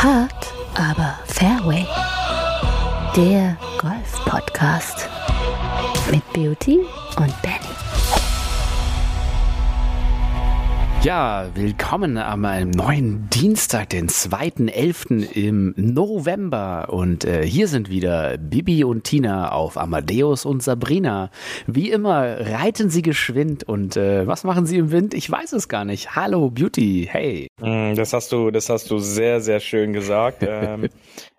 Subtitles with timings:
[0.00, 1.84] Hard, aber Fairway.
[3.16, 5.08] Der Golf-Podcast
[6.12, 6.78] mit Beauty
[7.16, 7.57] und Benny.
[11.02, 15.30] Ja, willkommen am äh, neuen Dienstag, den 2.11.
[15.30, 16.88] im November.
[16.90, 21.30] Und äh, hier sind wieder Bibi und Tina auf Amadeus und Sabrina.
[21.68, 25.14] Wie immer reiten sie geschwind und äh, was machen sie im Wind?
[25.14, 26.16] Ich weiß es gar nicht.
[26.16, 27.46] Hallo Beauty, hey.
[27.60, 30.38] Mm, das hast du, das hast du sehr, sehr schön gesagt.
[30.42, 30.88] ähm,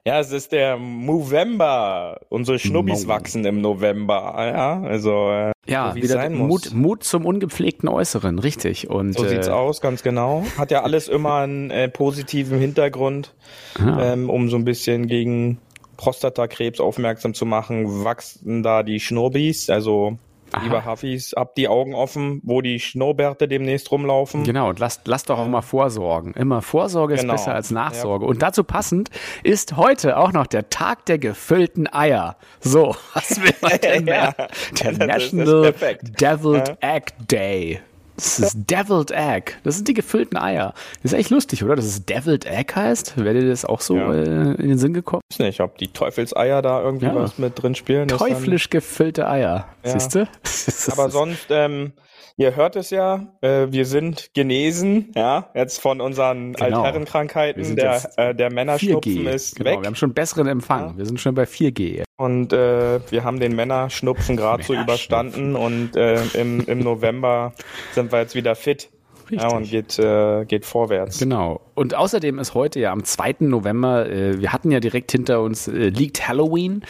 [0.09, 2.20] ja, es ist der November.
[2.30, 3.09] Unsere Schnubbis Mo.
[3.13, 4.34] wachsen im November.
[4.38, 6.72] Ja, also äh, Ja, so wieder sein muss.
[6.72, 8.90] Mut, Mut zum ungepflegten Äußeren, richtig.
[8.90, 10.44] Und So sieht's äh, aus, ganz genau.
[10.58, 13.36] Hat ja alles immer einen äh, positiven Hintergrund,
[13.80, 14.14] Ja.
[14.14, 15.59] ähm, um so ein bisschen gegen
[15.98, 20.17] Prostatakrebs aufmerksam zu machen, wachsen da die Schnurbis, also
[20.53, 20.63] Aha.
[20.63, 24.44] lieber Hafis, habt die Augen offen, wo die Schnurrbärte demnächst rumlaufen.
[24.44, 26.34] Genau, und lasst, lasst doch auch mal vorsorgen.
[26.34, 27.34] Immer Vorsorge ist Genau.
[27.34, 28.25] besser als Nachsorge.
[28.25, 29.09] Und dazu passend
[29.44, 32.38] ist heute auch noch der Tag der gefüllten Eier.
[32.59, 34.33] So, was will man denn mehr?
[34.81, 35.73] Der ist- ist National.
[36.19, 37.80] Deviled Egg Day.
[38.20, 39.53] Das ist Deviled Egg.
[39.64, 40.73] Das sind die gefüllten Eier.
[41.02, 41.75] Das ist echt lustig, oder?
[41.75, 43.17] Dass es Deviled Egg heißt.
[43.17, 44.14] Wäre dir das auch so Ja.
[44.14, 45.22] äh, in den Sinn gekommen?
[45.31, 47.16] Ich weiß nicht, ob die Teufelseier da irgendwie Ja.
[47.16, 48.08] was mit drin spielen.
[48.09, 49.67] Teuflisch gefüllte Eier.
[49.86, 49.92] Ja.
[49.92, 50.28] Siehst du?
[50.92, 51.94] Aber sonst, ähm,
[52.38, 56.81] ihr hört es ja, äh, wir sind genesen, ja, jetzt von unseren Genau.
[56.84, 57.75] Altherrenkrankheiten.
[57.75, 59.30] Der, äh, der Männerschnupfen 4G.
[59.30, 60.97] ist Genau, weg wir haben schon besseren Empfang.
[60.97, 62.03] Wir sind schon bei 4G.
[62.20, 67.53] Und äh, wir haben den Männerschnupfen gerade so überstanden und äh, im, im November
[67.94, 68.89] sind wir jetzt wieder fit.
[69.31, 69.58] Ja, Richtig.
[69.58, 71.19] und geht, äh, geht vorwärts.
[71.19, 71.61] Genau.
[71.75, 73.35] Und außerdem ist heute ja am 2.
[73.41, 76.83] November, äh, wir hatten ja direkt hinter uns, äh, liegt Halloween.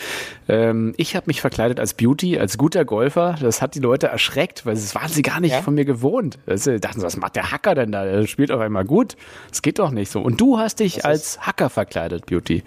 [0.47, 3.35] Ähm, ich habe mich verkleidet als Beauty, als guter Golfer.
[3.41, 5.61] Das hat die Leute erschreckt, weil das waren sie gar nicht Ja?
[5.61, 6.39] von mir gewohnt.
[6.47, 8.05] Also, dachten, sie, was macht der Hacker denn da?
[8.05, 9.15] Der spielt auf einmal gut.
[9.49, 10.21] Das geht doch nicht so.
[10.21, 12.63] Und du hast dich als Hacker verkleidet, Beauty.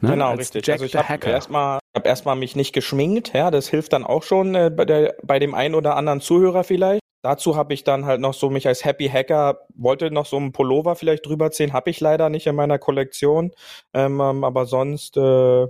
[0.00, 0.10] Ne?
[0.10, 0.66] Genau, als richtig.
[0.66, 4.22] Jack also ich habe erstmal hab erstmal mich nicht geschminkt, ja, das hilft dann auch
[4.24, 7.00] schon äh, bei, der, bei dem einen oder anderen Zuhörer vielleicht.
[7.24, 10.52] Dazu habe ich dann halt noch so mich als Happy Hacker, wollte noch so einen
[10.52, 13.52] Pullover vielleicht drüber ziehen, habe ich leider nicht in meiner Kollektion,
[13.94, 15.66] ähm, ähm, aber sonst äh,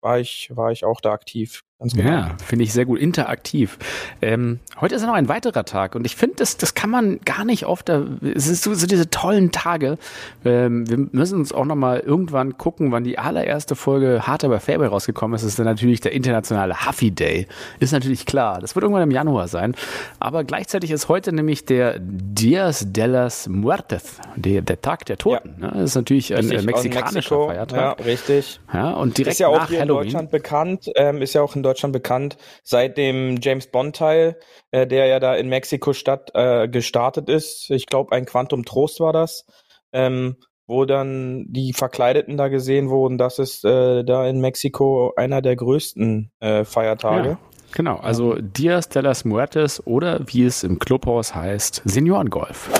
[0.00, 1.62] war ich war ich auch da aktiv.
[1.80, 2.08] Genau.
[2.08, 3.00] Ja, finde ich sehr gut.
[3.00, 3.78] Interaktiv.
[4.22, 7.18] Ähm, heute ist ja noch ein weiterer Tag und ich finde, das, das kann man
[7.24, 7.88] gar nicht oft.
[7.88, 9.98] Es ist so, so diese tollen Tage.
[10.44, 14.60] Ähm, wir müssen uns auch noch mal irgendwann gucken, wann die allererste Folge Hart aber
[14.60, 15.42] Fairway rausgekommen ist.
[15.42, 17.48] Das ist dann natürlich der internationale Huffy Day.
[17.80, 18.60] Ist natürlich klar.
[18.60, 19.74] Das wird irgendwann im Januar sein.
[20.20, 25.56] Aber gleichzeitig ist heute nämlich der Dias de las Muertes, der, der Tag der Toten.
[25.58, 25.72] Ne?
[25.74, 27.98] Das ist natürlich ein Richtig, äh, aus mexikanischer Mexiko, Feiertag.
[27.98, 28.60] Ja, richtig.
[28.72, 30.02] Ja, und direkt ist ja auch nach hier Halloween.
[30.02, 34.38] in Deutschland bekannt, ähm, ist ja auch in Deutschland bekannt, seit dem James Bond Teil,
[34.70, 37.70] äh, der ja da in Mexiko Stadt äh, gestartet ist.
[37.70, 39.46] Ich glaube, ein Quantum Trost war das,
[39.92, 40.36] ähm,
[40.66, 43.18] wo dann die Verkleideten da gesehen wurden.
[43.18, 47.28] Das ist äh, da in Mexiko einer der größten äh, Feiertage.
[47.30, 47.38] Ja,
[47.72, 52.70] genau, also Dias de las Muertes oder wie es im Clubhaus heißt, Seniorengolf.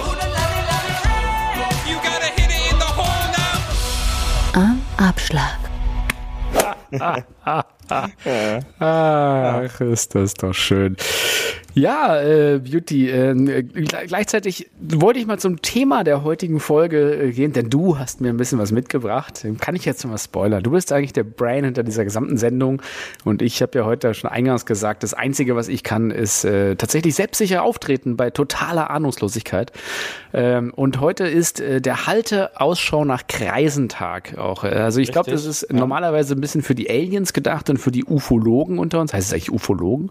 [1.87, 2.65] You gotta hit it
[7.89, 8.65] Am Abschlag.
[8.79, 10.97] Ach, ist das doch schön.
[11.77, 17.33] Ja, äh, Beauty, äh, gle- gleichzeitig wollte ich mal zum Thema der heutigen Folge äh,
[17.33, 19.45] gehen, denn du hast mir ein bisschen was mitgebracht.
[19.61, 20.63] Kann ich jetzt mal spoilern?
[20.63, 22.81] Du bist eigentlich der Brain hinter dieser gesamten Sendung
[23.25, 26.77] und ich habe ja heute schon eingangs gesagt, das Einzige, was ich kann, ist äh,
[26.77, 29.73] tatsächlich selbstsicher auftreten bei totaler Ahnungslosigkeit.
[30.33, 34.63] Ähm, und heute ist äh, der Halte Ausschau nach Kreisentag auch.
[34.63, 37.91] Äh, Also ich glaube, das ist normalerweise ein bisschen für die Aliens gedacht und für
[37.91, 39.13] die Ufologen unter uns.
[39.13, 40.11] Heißt es eigentlich Ufologen?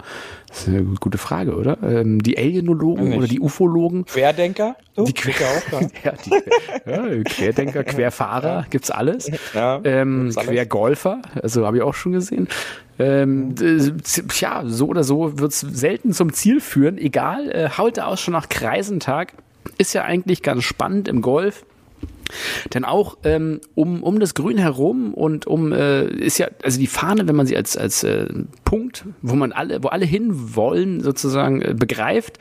[0.49, 1.77] Das ist eine gute Frage, oder?
[1.81, 3.17] Ähm, die Alienologen Nicht.
[3.17, 4.05] oder die Ufologen?
[4.05, 4.75] Querdenker?
[4.95, 5.05] Du?
[5.05, 5.79] Die ja auch da.
[6.03, 9.31] Ja, die, ja, Querdenker, Querfahrer, gibt's alles.
[9.53, 10.51] Ja, ähm, gibt's alles.
[10.51, 12.47] Quergolfer, also habe ich auch schon gesehen.
[12.99, 13.93] Ähm, d-
[14.27, 16.97] Tja, so oder so wird's selten zum Ziel führen.
[16.97, 19.33] Egal, äh, heute aus schon nach Kreisentag.
[19.77, 21.65] Ist ja eigentlich ganz spannend im Golf.
[22.73, 26.87] Denn auch ähm, um, um das Grün herum und um äh, ist ja, also die
[26.87, 28.27] Fahne, wenn man sie als, als äh,
[28.65, 32.39] Punkt, wo man alle, wo alle hin wollen, sozusagen äh, begreift,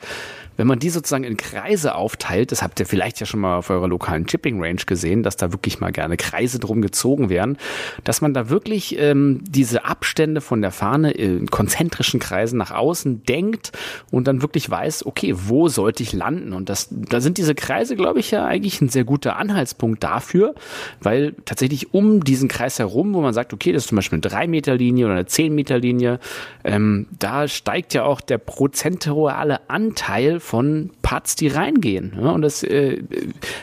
[0.57, 3.69] wenn man die sozusagen in Kreise aufteilt, das habt ihr vielleicht ja schon mal auf
[3.69, 7.57] eurer lokalen Chipping Range gesehen, dass da wirklich mal gerne Kreise drum gezogen werden,
[8.03, 13.23] dass man da wirklich ähm, diese Abstände von der Fahne in konzentrischen Kreisen nach außen
[13.23, 13.71] denkt
[14.11, 16.53] und dann wirklich weiß, okay, wo sollte ich landen?
[16.53, 20.55] Und das, da sind diese Kreise, glaube ich, ja eigentlich ein sehr guter Anhaltspunkt dafür,
[21.01, 24.29] weil tatsächlich um diesen Kreis herum, wo man sagt, okay, das ist zum Beispiel eine
[24.29, 26.19] 3 Meter Linie oder eine 10 Meter Linie,
[26.63, 32.13] ähm, da steigt ja auch der prozentuale Anteil von Putts, die reingehen.
[32.19, 33.01] Ja, und das, äh,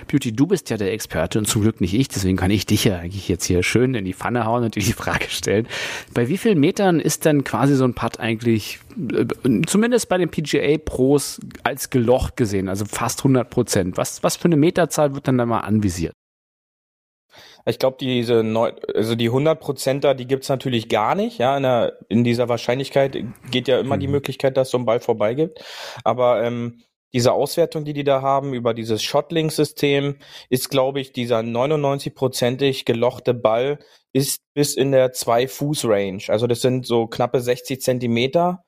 [0.08, 2.84] Beauty, du bist ja der Experte und zum Glück nicht ich, deswegen kann ich dich
[2.84, 5.66] ja eigentlich jetzt hier schön in die Pfanne hauen und dir die Frage stellen.
[6.14, 8.80] Bei wie vielen Metern ist denn quasi so ein Putt eigentlich,
[9.12, 9.26] äh,
[9.66, 13.96] zumindest bei den PGA Pros, als gelocht gesehen, also fast 100 Prozent?
[13.98, 16.14] Was, was für eine Meterzahl wird dann da mal anvisiert?
[17.66, 21.38] Ich glaube, diese neu, also die 100%er, die gibt's natürlich gar nicht.
[21.38, 23.16] Ja, in, der, in dieser Wahrscheinlichkeit
[23.50, 24.12] geht ja immer die Mhm.
[24.12, 25.62] Möglichkeit, dass so ein Ball vorbeigibt.
[26.04, 30.16] Aber ähm, diese Auswertung, die die da haben über dieses Shotlink-System,
[30.48, 33.78] ist, glaube ich, dieser 99-prozentig gelochte Ball
[34.12, 36.22] ist bis in der 2-Fuß-Range.
[36.28, 38.64] Also das sind so knappe 60 Zentimeter.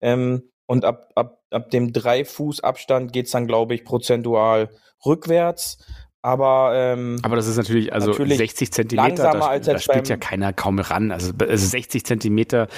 [0.00, 4.70] Ähm, und ab, ab, ab dem 3-Fuß-Abstand geht's dann, glaube ich, prozentual
[5.04, 5.78] rückwärts.
[6.24, 10.54] Aber, ähm, Aber das ist natürlich, also Natürlich 60 Zentimeter, da, da spielt ja keiner
[10.54, 11.12] kaum ran.
[11.12, 12.68] Also, also 60 Zentimeter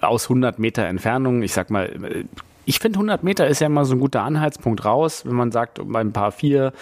[0.00, 2.24] aus 100 Meter Entfernung, ich sag mal, äh,
[2.64, 5.80] ich finde 100 Meter ist ja immer so ein guter Anhaltspunkt raus, wenn man sagt,
[5.84, 6.72] beim Paar 4,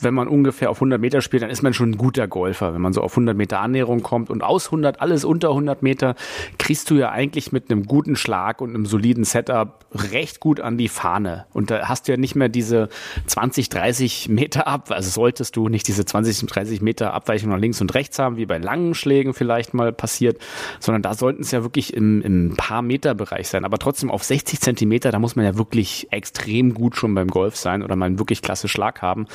[0.00, 2.74] wenn man ungefähr auf 100 Meter spielt, dann ist man schon ein guter Golfer.
[2.74, 6.16] Wenn man so auf 100 Meter Annäherung kommt und aus 100, alles unter 100 Meter,
[6.58, 10.78] kriegst du ja eigentlich mit einem guten Schlag und einem soliden Setup recht gut an
[10.78, 11.46] die Fahne.
[11.52, 12.88] Und da hast du ja nicht mehr diese
[13.26, 17.80] 20, 30 Meter ab, also solltest du nicht diese 20, 30 Meter Abweichung nach links
[17.80, 20.38] und rechts haben, wie bei langen Schlägen vielleicht mal passiert,
[20.80, 23.64] sondern da sollten es ja wirklich im, im paar Meter Bereich sein.
[23.64, 27.56] Aber trotzdem auf 60 Zentimeter, da muss man ja wirklich extrem gut schon beim Golf
[27.56, 29.26] sein oder mal einen wirklich klasse Schlag haben.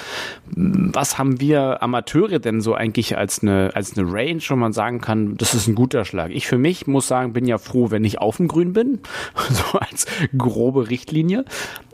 [0.56, 5.02] Was haben wir Amateure denn so eigentlich als eine, als eine Range, wo man sagen
[5.02, 6.32] kann, das ist ein guter Schlag?
[6.32, 9.00] Ich für mich muss sagen, bin ja froh, wenn ich auf dem Grün bin,
[9.50, 10.06] so als
[10.38, 11.46] grobe Richtlinie.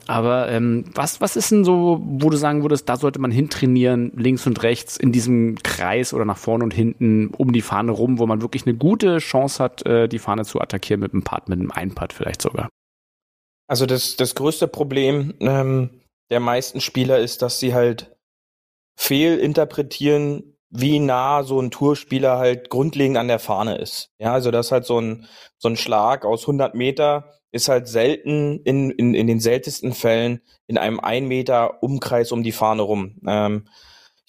[0.08, 4.12] Aber ähm, was, was ist denn so, wo du sagen würdest, da sollte man hintrainieren,
[4.16, 8.20] links und rechts in diesem Kreis oder nach vorne und hinten um die Fahne rum,
[8.20, 11.48] wo man wirklich eine gute Chance hat, äh, die Fahne zu attackieren mit einem Putt,
[11.48, 12.70] mit einem Einputt vielleicht sogar.
[13.72, 18.14] Also das, das größte Problem ähm, der meisten Spieler ist, dass sie halt
[18.98, 24.10] fehlinterpretieren, wie nah so ein Tourspieler halt grundlegend an der Fahne ist.
[24.20, 25.26] Ja, also das halt so ein,
[25.58, 30.42] so ein Schlag aus 100 Meter ist halt selten in, in, in den seltensten Fällen
[30.68, 33.22] in einem ein Meter Umkreis um die Fahne rum.
[33.26, 33.70] Ähm,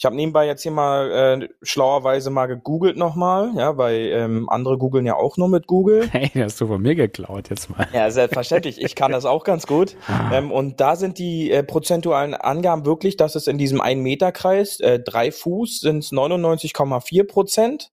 [0.02, 4.76] ich habe nebenbei jetzt hier mal äh, schlauerweise mal gegoogelt nochmal, ja, weil ähm, andere
[4.76, 6.08] googeln ja auch nur mit Google.
[6.12, 7.86] Hey, das hast du von mir geklaut jetzt mal.
[7.92, 8.82] Ja, selbstverständlich.
[8.82, 9.96] Ich kann das auch ganz gut.
[10.32, 14.98] Ähm, und da sind die äh, prozentualen Angaben wirklich, dass es in diesem 1-Meter-Kreis, äh,
[14.98, 17.92] drei Fuß sind 99,4 Prozent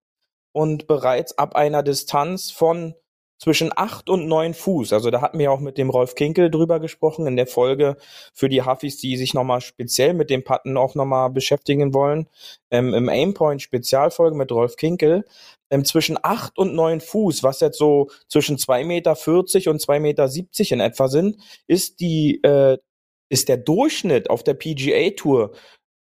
[0.52, 2.96] und bereits ab einer Distanz von
[3.40, 4.94] zwischen 8 und 9 Fuß.
[4.94, 7.96] Also da hatten wir auch mit dem Rolf Kinkel drüber gesprochen in der Folge
[8.34, 12.28] für die Huffis, die sich nochmal speziell mit dem Patten auch nochmal beschäftigen wollen.
[12.70, 15.26] Ähm, Im Aimpoint Spezialfolge mit Rolf Kinkel.
[15.72, 19.12] Ähm, zwischen 8 und 9 Fuß, was jetzt so zwischen 2,40 Meter
[19.72, 20.30] und 2,70 Meter
[20.74, 21.38] in etwa sind,
[21.68, 22.78] ist die, äh,
[23.30, 25.52] ist der Durchschnitt auf der PGA Tour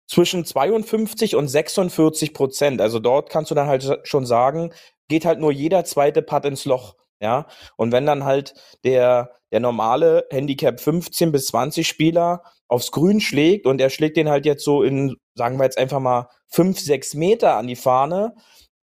[0.09, 2.81] zwischen 52 und 46 Prozent.
[2.81, 4.73] Also dort kannst du dann halt schon sagen,
[5.09, 6.97] geht halt nur jeder zweite Putt ins Loch.
[7.23, 7.47] Ja,
[7.77, 8.53] und wenn dann halt
[8.83, 14.29] der, der normale Handicap 15 bis 20 Spieler aufs Grün schlägt und er schlägt den
[14.29, 18.35] halt jetzt so in, sagen wir jetzt einfach mal 5, 6 Meter an die Fahne,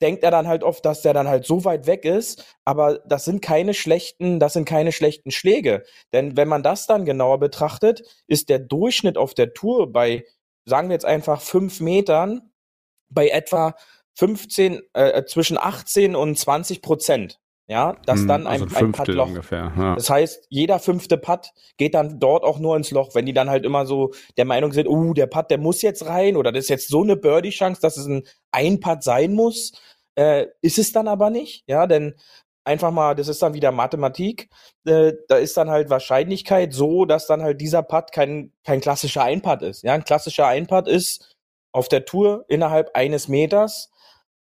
[0.02, 3.24] denkt er dann halt oft, dass der dann halt so weit weg ist, aber das
[3.24, 5.84] sind keine schlechten, das sind keine schlechten Schläge.
[6.12, 10.24] Denn wenn man das dann genauer betrachtet, ist der Durchschnitt auf der Tour bei,
[10.66, 12.50] sagen wir jetzt einfach 5 Metern,
[13.08, 13.74] bei etwa
[14.18, 17.38] 15, äh, zwischen 18 und 20 Prozent.
[17.68, 19.72] Ja, dass Hm, dann also ein, ein ein Fünftel Puttloch ungefähr.
[19.76, 19.94] Ja.
[19.96, 23.50] das heißt, jeder fünfte Putt geht dann dort auch nur ins Loch, wenn die dann
[23.50, 26.64] halt immer so der Meinung sind, uh, der Putt, der muss jetzt rein oder das
[26.64, 29.72] ist jetzt so eine Birdie-Chance, dass es ein Ein-Putt sein muss.
[30.14, 32.14] Äh, ist es dann aber nicht, ja, denn
[32.64, 34.48] einfach mal, das ist dann wieder Mathematik,
[34.84, 39.24] äh, da ist dann halt Wahrscheinlichkeit so, dass dann halt dieser Putt kein, kein klassischer
[39.24, 39.82] Ein-Putt ist.
[39.82, 41.36] Ja, ein klassischer Ein-Putt ist
[41.72, 43.90] auf der Tour innerhalb eines Meters.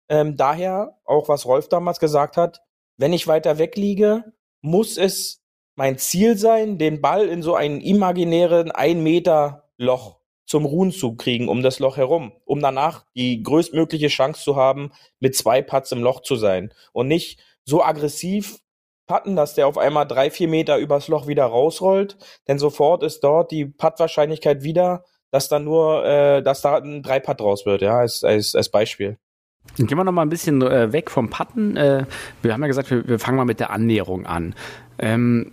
[0.08, 2.62] Ähm, daher, auch was Rolf damals gesagt hat,
[3.00, 4.24] wenn ich weiter weg liege,
[4.60, 5.42] muss es
[5.74, 11.16] mein Ziel sein, den Ball in so einen imaginären ein Meter Loch zum Ruhen zu
[11.16, 15.92] kriegen, um das Loch herum, um danach die größtmögliche Chance zu haben, mit zwei Putts
[15.92, 18.58] im Loch zu sein und nicht so aggressiv
[19.06, 23.20] putten, dass der auf einmal drei, vier Meter übers Loch wieder rausrollt, denn sofort ist
[23.20, 27.96] dort die Puttwahrscheinlichkeit wieder, dass da nur, äh, dass da ein Drei-Putt draus wird, ja,
[27.96, 29.18] als, als, als Beispiel.
[29.76, 31.76] Gehen wir noch mal ein bisschen äh, weg vom Patten.
[31.76, 32.04] Äh,
[32.42, 34.54] wir haben ja gesagt, wir, wir fangen mal mit der Annäherung an.
[34.98, 35.52] Ähm,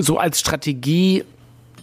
[0.00, 1.24] so als Strategie,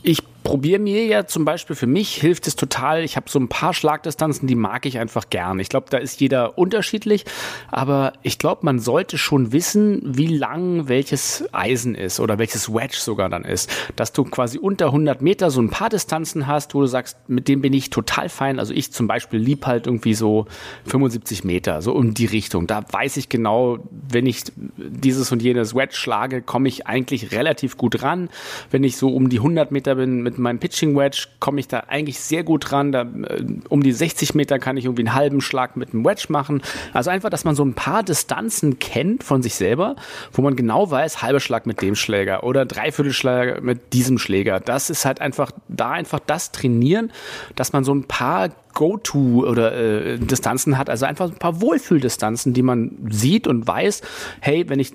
[0.03, 3.47] ich probiere mir ja zum Beispiel, für mich hilft es total, ich habe so ein
[3.47, 5.59] paar Schlagdistanzen, die mag ich einfach gern.
[5.59, 7.25] Ich glaube, da ist jeder unterschiedlich,
[7.69, 12.97] aber ich glaube, man sollte schon wissen, wie lang welches Eisen ist oder welches Wedge
[12.97, 13.69] sogar dann ist.
[13.95, 17.47] Dass du quasi unter 100 Meter so ein paar Distanzen hast, wo du sagst, mit
[17.47, 18.59] dem bin ich total fein.
[18.59, 20.47] Also ich zum Beispiel lieb halt irgendwie so
[20.85, 22.67] 75 Meter, so um die Richtung.
[22.67, 24.43] Da weiß ich genau, wenn ich
[24.77, 28.29] dieses und jenes Wedge schlage, komme ich eigentlich relativ gut ran.
[28.69, 31.81] Wenn ich so um die 100 Meter bin mit meinem Pitching Wedge, komme ich da
[31.87, 32.91] eigentlich sehr gut ran.
[32.91, 36.25] Da, äh, um die 60 Meter kann ich irgendwie einen halben Schlag mit einem Wedge
[36.29, 36.61] machen.
[36.93, 39.95] Also einfach, dass man so ein paar Distanzen kennt von sich selber,
[40.31, 44.59] wo man genau weiß, halber Schlag mit dem Schläger oder Dreiviertelschlag mit diesem Schläger.
[44.59, 47.11] Das ist halt einfach, da einfach das trainieren,
[47.55, 52.53] dass man so ein paar Go-To oder äh, Distanzen hat, also einfach ein paar Wohlfühldistanzen,
[52.53, 54.01] die man sieht und weiß,
[54.39, 54.93] hey, wenn ich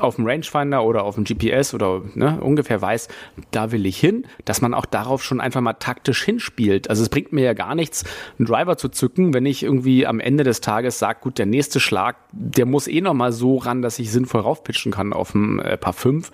[0.00, 3.08] auf dem Rangefinder oder auf dem GPS oder ne, ungefähr weiß,
[3.50, 6.90] da will ich hin, dass man auch darauf schon einfach mal taktisch hinspielt.
[6.90, 8.04] Also es bringt mir ja gar nichts,
[8.38, 11.80] einen Driver zu zücken, wenn ich irgendwie am Ende des Tages sage, gut, der nächste
[11.80, 15.60] Schlag, der muss eh noch mal so ran, dass ich sinnvoll raufpitchen kann auf dem
[15.60, 16.30] äh, Paar 5.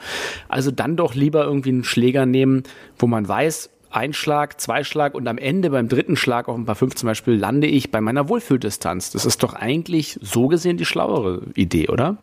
[0.48, 2.62] Also dann doch lieber irgendwie einen Schläger nehmen,
[2.98, 6.66] wo man weiß, ein Schlag, zwei Schlag und am Ende beim dritten Schlag auf ein
[6.66, 9.10] paar fünf zum Beispiel lande ich bei meiner Wohlfühldistanz.
[9.10, 12.22] Das ist doch eigentlich so gesehen die schlauere Idee, oder?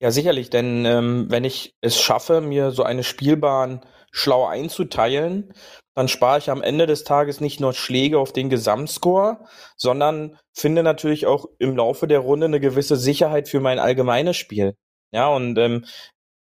[0.00, 5.52] Ja, sicherlich, denn ähm, wenn ich es schaffe, mir so eine Spielbahn schlau einzuteilen,
[5.94, 9.44] dann spare ich am Ende des Tages nicht nur Schläge auf den Gesamtscore,
[9.76, 14.74] sondern finde natürlich auch im Laufe der Runde eine gewisse Sicherheit für mein allgemeines Spiel.
[15.12, 15.84] Ja, und ähm,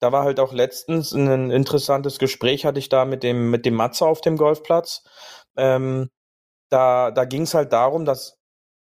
[0.01, 3.75] da war halt auch letztens ein interessantes Gespräch, hatte ich da mit dem, mit dem
[3.75, 5.05] Matze auf dem Golfplatz.
[5.57, 6.11] Ähm,
[6.71, 8.39] da da ging es halt darum, dass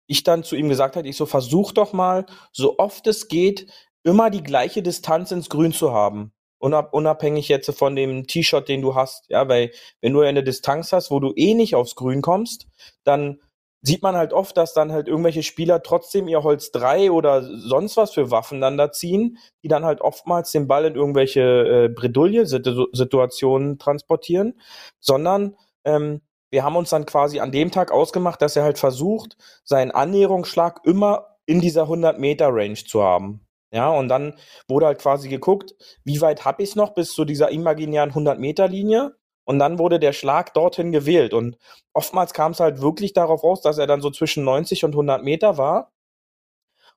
[0.07, 3.71] ich dann zu ihm gesagt hatte, ich so, versuch doch mal, so oft es geht,
[4.03, 6.33] immer die gleiche Distanz ins Grün zu haben.
[6.59, 9.25] Unab unabhängig jetzt von dem T-Shirt, den du hast.
[9.29, 12.67] Ja, weil wenn du eine Distanz hast, wo du eh nicht aufs Grün kommst,
[13.03, 13.41] dann
[13.83, 17.97] sieht man halt oft, dass dann halt irgendwelche Spieler trotzdem ihr Holz 3 oder sonst
[17.97, 21.89] was für Waffen dann da ziehen, die dann halt oftmals den Ball in irgendwelche äh,
[21.89, 24.59] Bredouille-Situationen transportieren,
[25.01, 29.35] sondern ähm, wir haben uns dann quasi an dem Tag ausgemacht, dass er halt versucht,
[29.65, 33.45] seinen Annäherungsschlag immer in dieser 100 Meter Range zu haben.
[33.73, 34.35] Ja, und dann
[34.67, 35.73] wurde halt quasi geguckt,
[36.05, 39.99] wie weit hab ich's noch bis zu dieser imaginären 100 Meter Linie und dann wurde
[39.99, 41.33] der Schlag dorthin gewählt.
[41.33, 41.57] Und
[41.93, 45.23] oftmals kam es halt wirklich darauf raus, dass er dann so zwischen 90 und 100
[45.23, 45.91] Meter war.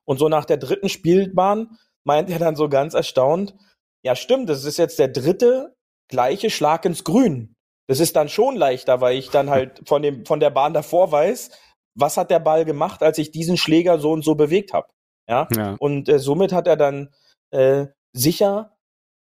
[0.05, 3.55] Und so nach der dritten Spielbahn meint er dann so ganz erstaunt,
[4.03, 5.75] ja stimmt, das ist jetzt der dritte
[6.09, 7.55] gleiche Schlag ins Grün.
[7.87, 11.11] Das ist dann schon leichter, weil ich dann halt von dem von der Bahn davor
[11.11, 11.51] weiß,
[11.95, 14.87] was hat der Ball gemacht, als ich diesen Schläger so und so bewegt habe.
[15.27, 15.47] Ja?
[15.53, 15.75] ja?
[15.79, 17.09] Und äh, somit hat er dann
[17.51, 18.77] äh, sicher,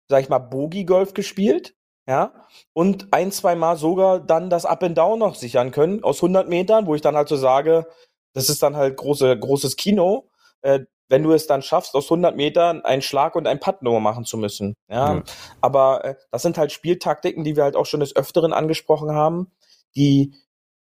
[0.08, 1.74] sag ich mal, Bogie Golf gespielt
[2.08, 2.32] ja,
[2.72, 6.48] und ein, zwei Mal sogar dann das Up and Down noch sichern können aus 100
[6.48, 7.86] Metern, wo ich dann halt so sage,
[8.32, 10.30] das ist dann halt große, großes Kino,
[10.62, 14.00] äh, wenn du es dann schaffst, aus 100 Metern einen Schlag und ein Putt nur
[14.00, 14.74] machen zu müssen.
[14.88, 15.22] Ja, ja.
[15.60, 19.52] aber äh, das sind halt Spieltaktiken, die wir halt auch schon des Öfteren angesprochen haben,
[19.94, 20.34] die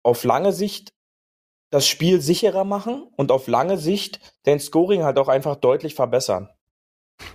[0.01, 0.93] auf lange Sicht
[1.70, 6.50] das Spiel sicherer machen und auf lange Sicht den Scoring halt auch einfach deutlich verbessern.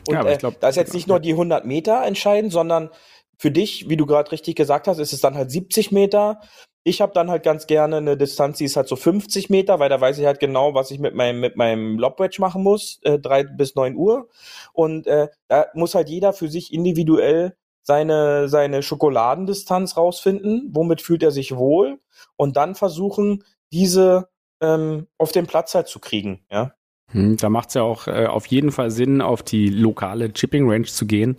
[0.08, 2.90] Und ja, äh, da ist jetzt nicht nur die 100 Meter entscheidend, sondern
[3.38, 6.40] für dich, wie du gerade richtig gesagt hast, ist es dann halt 70 Meter.
[6.84, 9.88] Ich habe dann halt ganz gerne eine Distanz, die ist halt so 50 Meter, weil
[9.88, 13.18] da weiß ich halt genau, was ich mit meinem mit meinem Lobwedge machen muss, äh,
[13.18, 14.28] drei bis neun Uhr.
[14.72, 21.22] Und äh, da muss halt jeder für sich individuell seine seine Schokoladendistanz rausfinden, womit fühlt
[21.22, 22.00] er sich wohl
[22.36, 24.28] und dann versuchen, diese
[24.60, 26.72] ähm, auf den Platz halt zu kriegen, ja.
[27.12, 30.68] Hm, da macht es ja auch äh, auf jeden Fall Sinn, auf die lokale Chipping
[30.68, 31.36] Range zu gehen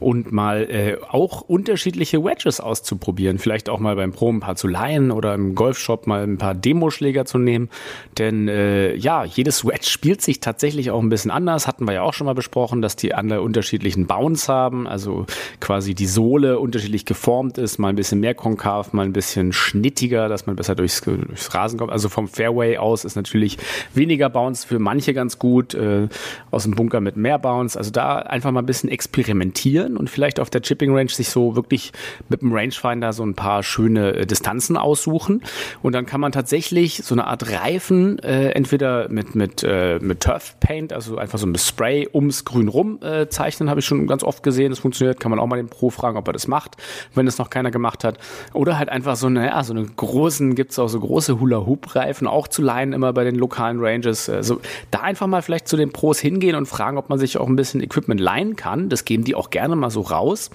[0.00, 3.38] und mal äh, auch unterschiedliche Wedges auszuprobieren.
[3.38, 6.56] Vielleicht auch mal beim Pro ein paar zu leihen oder im Golfshop mal ein paar
[6.56, 7.70] Demoschläger zu nehmen.
[8.18, 11.68] Denn äh, ja, jedes Wedge spielt sich tatsächlich auch ein bisschen anders.
[11.68, 15.26] Hatten wir ja auch schon mal besprochen, dass die alle unterschiedlichen Bounce haben, also
[15.60, 20.28] quasi die Sohle unterschiedlich geformt ist, mal ein bisschen mehr konkav, mal ein bisschen schnittiger,
[20.28, 21.92] dass man besser durchs, durchs Rasen kommt.
[21.92, 23.58] Also vom Fairway aus ist natürlich
[23.94, 26.08] weniger Bounce für manche manche ganz gut, äh,
[26.50, 27.78] aus dem Bunker mit mehr Bounce.
[27.78, 31.54] Also da einfach mal ein bisschen experimentieren und vielleicht auf der Chipping Range sich so
[31.56, 31.92] wirklich
[32.28, 35.42] mit dem Rangefinder so ein paar schöne äh, Distanzen aussuchen.
[35.82, 40.20] Und dann kann man tatsächlich so eine Art Reifen äh, entweder mit, mit, äh, mit
[40.20, 44.06] Turf Paint, also einfach so ein Spray ums Grün rum äh, zeichnen, habe ich schon
[44.06, 44.70] ganz oft gesehen.
[44.70, 46.76] Das funktioniert, kann man auch mal den Pro fragen, ob er das macht,
[47.14, 48.18] wenn es noch keiner gemacht hat.
[48.52, 52.26] Oder halt einfach so eine, ja, so eine großen, gibt es auch so große Hula-Hoop-Reifen,
[52.26, 54.28] auch zu leihen immer bei den lokalen Ranges.
[54.28, 57.48] Also da einfach mal vielleicht zu den Pros hingehen und fragen, ob man sich auch
[57.48, 58.88] ein bisschen Equipment leihen kann.
[58.88, 60.50] Das geben die auch gerne mal so raus.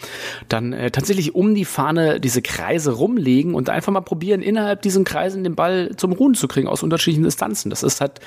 [0.50, 5.04] Dann äh, tatsächlich um die Fahne diese Kreise rumlegen und einfach mal probieren, innerhalb diesen
[5.04, 7.70] Kreisen den Ball zum Ruhen zu kriegen aus unterschiedlichen Distanzen.
[7.70, 8.20] Das ist halt,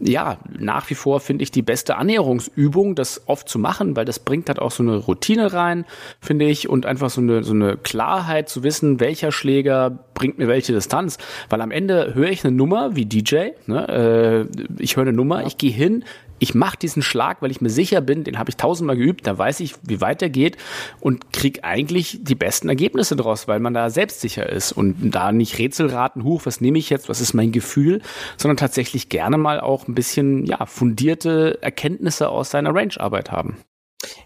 [0.00, 4.18] ja, nach wie vor finde ich die beste Annäherungsübung, das oft zu machen, weil das
[4.18, 5.84] bringt halt auch so eine Routine rein,
[6.20, 10.48] finde ich, und einfach so eine, so eine Klarheit zu wissen, welcher Schläger bringt mir
[10.48, 11.18] welche Distanz.
[11.48, 14.48] Weil am Ende höre ich eine Nummer wie DJ, ne?
[14.48, 16.04] äh, ich höre eine Nummer, ich gehe hin,
[16.38, 19.38] ich mache diesen Schlag, weil ich mir sicher bin, den habe ich tausendmal geübt, da
[19.38, 20.56] weiß ich, wie weit er geht
[21.00, 25.58] und krieg eigentlich die besten Ergebnisse draus, weil man da selbstsicher ist und da nicht
[25.58, 28.02] Rätselraten, huch, was nehme ich jetzt, was ist mein Gefühl,
[28.36, 33.56] sondern tatsächlich gerne mal auch ein bisschen ja fundierte Erkenntnisse aus seiner Range-Arbeit haben.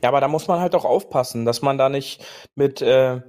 [0.03, 3.21] Ja, aber da muss man halt auch aufpassen, dass man da nicht mit, äh,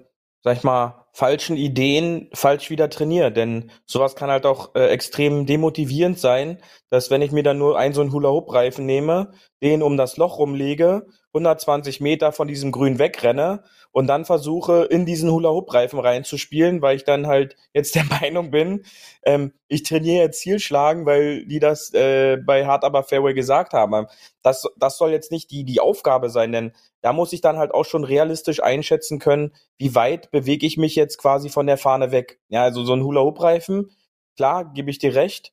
[0.43, 3.31] sag ich mal, falschen Ideen falsch wieder trainiere.
[3.31, 6.57] Denn sowas kann halt auch äh, extrem demotivierend sein,
[6.89, 10.39] dass wenn ich mir dann nur einen so einen Hula-Hoop-Reifen nehme, den um das Loch
[10.39, 16.95] rumlege, 120 Meter von diesem Grün wegrenne und dann versuche, in diesen Hula-Hoop-Reifen reinzuspielen, weil
[16.95, 18.83] ich dann halt jetzt der Meinung bin,
[19.23, 24.07] ähm, ich trainiere jetzt Zielschlagen, weil die das äh, bei Hard Aber Fairway gesagt haben.
[24.41, 27.73] Das, das soll jetzt nicht die, die Aufgabe sein, denn da muss ich dann halt
[27.73, 32.11] auch schon realistisch einschätzen können, wie weit bewege ich mich jetzt quasi von der Fahne
[32.11, 32.39] weg.
[32.49, 33.91] Ja, also so ein Hula-Hoop-Reifen,
[34.35, 35.51] klar, gebe ich dir recht,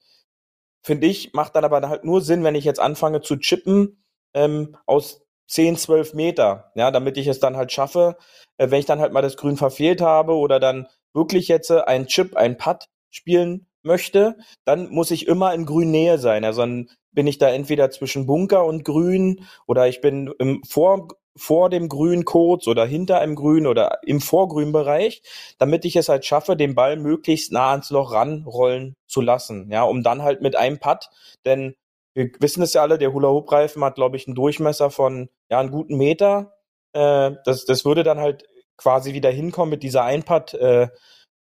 [0.82, 4.02] finde ich, macht dann aber halt nur Sinn, wenn ich jetzt anfange zu chippen
[4.34, 8.16] ähm, aus 10, 12 Meter, ja, damit ich es dann halt schaffe,
[8.58, 11.80] äh, wenn ich dann halt mal das Grün verfehlt habe oder dann wirklich jetzt äh,
[11.80, 16.44] ein Chip, ein Putt spielen möchte, dann muss ich immer in Grünnähe sein.
[16.44, 21.08] Also dann bin ich da entweder zwischen Bunker und Grün oder ich bin im vor
[21.38, 25.22] vor dem Grün kurz oder hinter einem Grün oder im Vorgrünbereich,
[25.58, 29.70] damit ich es halt schaffe, den Ball möglichst nah ans Loch ranrollen zu lassen.
[29.70, 31.08] Ja, um dann halt mit einem Putt,
[31.46, 31.74] denn
[32.14, 35.70] wir wissen es ja alle, der Hula-Hoop-Reifen hat, glaube ich, einen Durchmesser von ja, einen
[35.70, 36.54] guten Meter.
[36.92, 38.44] Äh, das, das würde dann halt
[38.76, 40.88] quasi wieder hinkommen mit dieser Einpad, äh,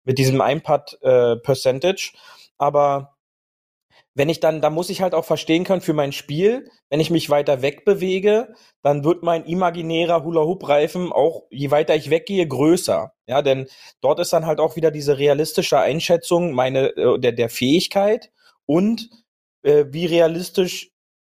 [0.04, 2.12] mit diesem Einpad äh, Percentage.
[2.58, 3.14] Aber
[4.14, 7.10] wenn ich dann, da muss ich halt auch verstehen können für mein Spiel, wenn ich
[7.10, 13.12] mich weiter wegbewege, dann wird mein imaginärer Hula-Hoop-Reifen auch, je weiter ich weggehe, größer.
[13.26, 13.66] Ja, denn
[14.00, 18.30] dort ist dann halt auch wieder diese realistische Einschätzung meine, äh, der, der Fähigkeit
[18.66, 19.10] und
[19.62, 20.93] äh, wie realistisch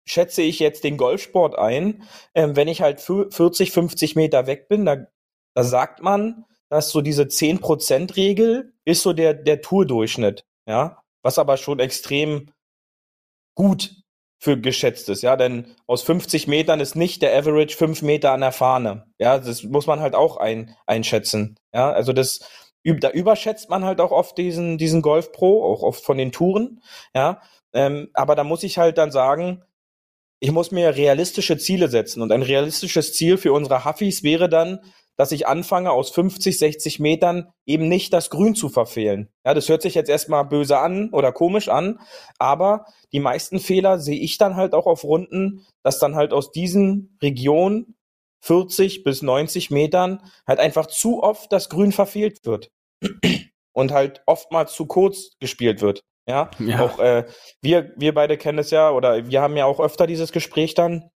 [0.05, 2.03] schätze ich jetzt den Golfsport ein,
[2.35, 5.07] ähm, wenn ich halt 40, 50 Meter weg bin, da,
[5.55, 11.57] da sagt man, dass so diese 10%-Regel ist so der, der Tour-Durchschnitt, ja, was aber
[11.57, 12.51] schon extrem
[13.55, 13.95] gut
[14.39, 18.41] für geschätzt ist, ja, denn aus 50 Metern ist nicht der Average 5 Meter an
[18.41, 22.41] der Fahne, ja, das muss man halt auch ein, einschätzen, ja, also das,
[22.85, 26.83] da überschätzt man halt auch oft diesen, diesen Golf Pro, auch oft von den Touren,
[27.15, 27.41] ja,
[27.73, 29.63] ähm, aber da muss ich halt dann sagen,
[30.45, 32.21] ich muss mir realistische Ziele setzen.
[32.21, 34.79] Und ein realistisches Ziel für unsere Huffis wäre dann,
[35.17, 39.31] dass ich anfange, aus 50, 60 Metern eben nicht das Grün zu verfehlen.
[39.47, 41.99] Ja, das hört sich jetzt erstmal böse an oder komisch an,
[42.39, 46.53] aber die meisten Fehler sehe ich dann halt auch auf Runden, dass dann halt aus
[46.53, 47.97] diesen Regionen
[48.43, 52.71] 40 bis 90 Metern halt einfach zu oft das Grün verfehlt wird.
[53.73, 56.03] Und halt oftmals zu kurz gespielt wird.
[56.27, 56.81] Ja, ja.
[56.81, 57.27] auch äh,
[57.61, 61.11] wir, wir beide kennen es ja oder wir haben ja auch öfter dieses Gespräch dann,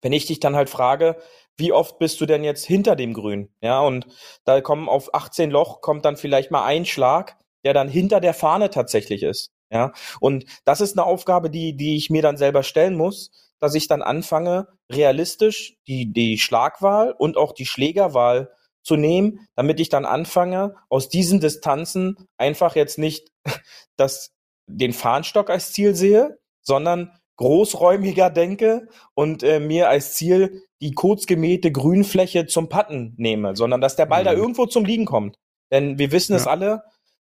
[0.00, 1.16] wenn ich dich dann halt frage,
[1.56, 3.52] wie oft bist du denn jetzt hinter dem Grün?
[3.60, 4.06] Ja, und
[4.44, 8.32] da kommen auf 18 Loch kommt dann vielleicht mal ein Schlag, der dann hinter der
[8.32, 9.52] Fahne tatsächlich ist.
[9.70, 13.74] Ja, und das ist eine Aufgabe, die, die ich mir dann selber stellen muss, dass
[13.74, 18.50] ich dann anfange, realistisch die, die Schlagwahl und auch die Schlägerwahl
[18.82, 23.30] zu nehmen, damit ich dann anfange, aus diesen Distanzen einfach jetzt nicht
[23.96, 24.32] das,
[24.66, 31.26] den Fahnenstock als Ziel sehe, sondern großräumiger denke und äh, mir als Ziel die kurz
[31.26, 34.26] gemähte Grünfläche zum Patten nehme, sondern dass der Ball mhm.
[34.26, 35.36] da irgendwo zum Liegen kommt.
[35.72, 36.38] Denn wir wissen ja.
[36.38, 36.82] es alle,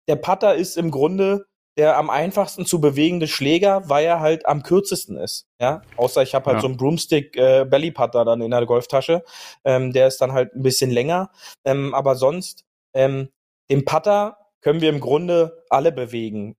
[0.08, 1.44] der Putter ist im Grunde
[1.78, 5.46] der am einfachsten zu bewegende Schläger, weil er halt am kürzesten ist.
[5.60, 6.60] Ja, außer ich habe halt ja.
[6.62, 9.22] so einen Broomstick äh, Belly Putter dann in der Golftasche,
[9.64, 11.30] ähm, der ist dann halt ein bisschen länger.
[11.64, 12.64] Ähm, aber sonst
[12.94, 13.28] ähm,
[13.70, 16.56] den Putter können wir im Grunde alle bewegen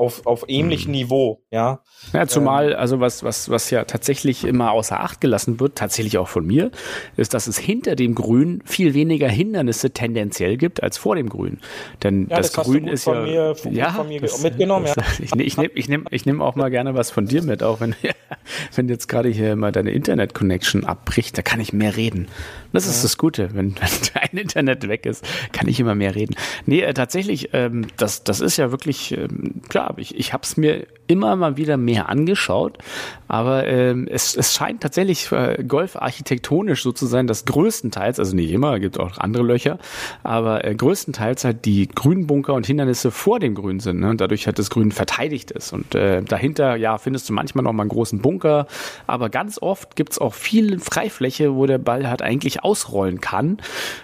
[0.00, 0.92] auf, auf ähnlichem hm.
[0.92, 1.82] Niveau, ja.
[2.14, 6.16] Ja, zumal, ähm, also was, was, was ja tatsächlich immer außer Acht gelassen wird, tatsächlich
[6.16, 6.70] auch von mir,
[7.16, 11.58] ist, dass es hinter dem Grün viel weniger Hindernisse tendenziell gibt als vor dem Grün.
[12.02, 15.04] Denn ja, das, das Grün ist ja, mir, ja, das, mitgenommen, das, ja.
[15.20, 17.80] Ich, ich nehme ich nehm, ich nehm auch mal gerne was von dir mit, auch
[17.80, 17.94] wenn,
[18.74, 22.28] wenn jetzt gerade hier mal deine Internet-Connection abbricht, da kann ich mehr reden.
[22.72, 26.34] Das ist das Gute, wenn, wenn dein Internet weg ist, kann ich immer mehr reden.
[26.66, 30.56] Nee, äh, tatsächlich, ähm, das, das ist ja wirklich, ähm, klar, ich, ich habe es
[30.56, 32.78] mir immer mal wieder mehr angeschaut,
[33.26, 38.36] aber ähm, es, es scheint tatsächlich äh, Golf architektonisch so zu sein, dass größtenteils, also
[38.36, 39.78] nicht immer, gibt auch andere Löcher,
[40.22, 44.10] aber äh, größtenteils halt die grünen Bunker und Hindernisse vor dem Grün sind ne?
[44.10, 47.72] und dadurch halt das Grün verteidigt ist und äh, dahinter, ja, findest du manchmal noch
[47.72, 48.68] mal einen großen Bunker,
[49.08, 53.58] aber ganz oft gibt's auch viel Freifläche, wo der Ball halt eigentlich ausrollen kann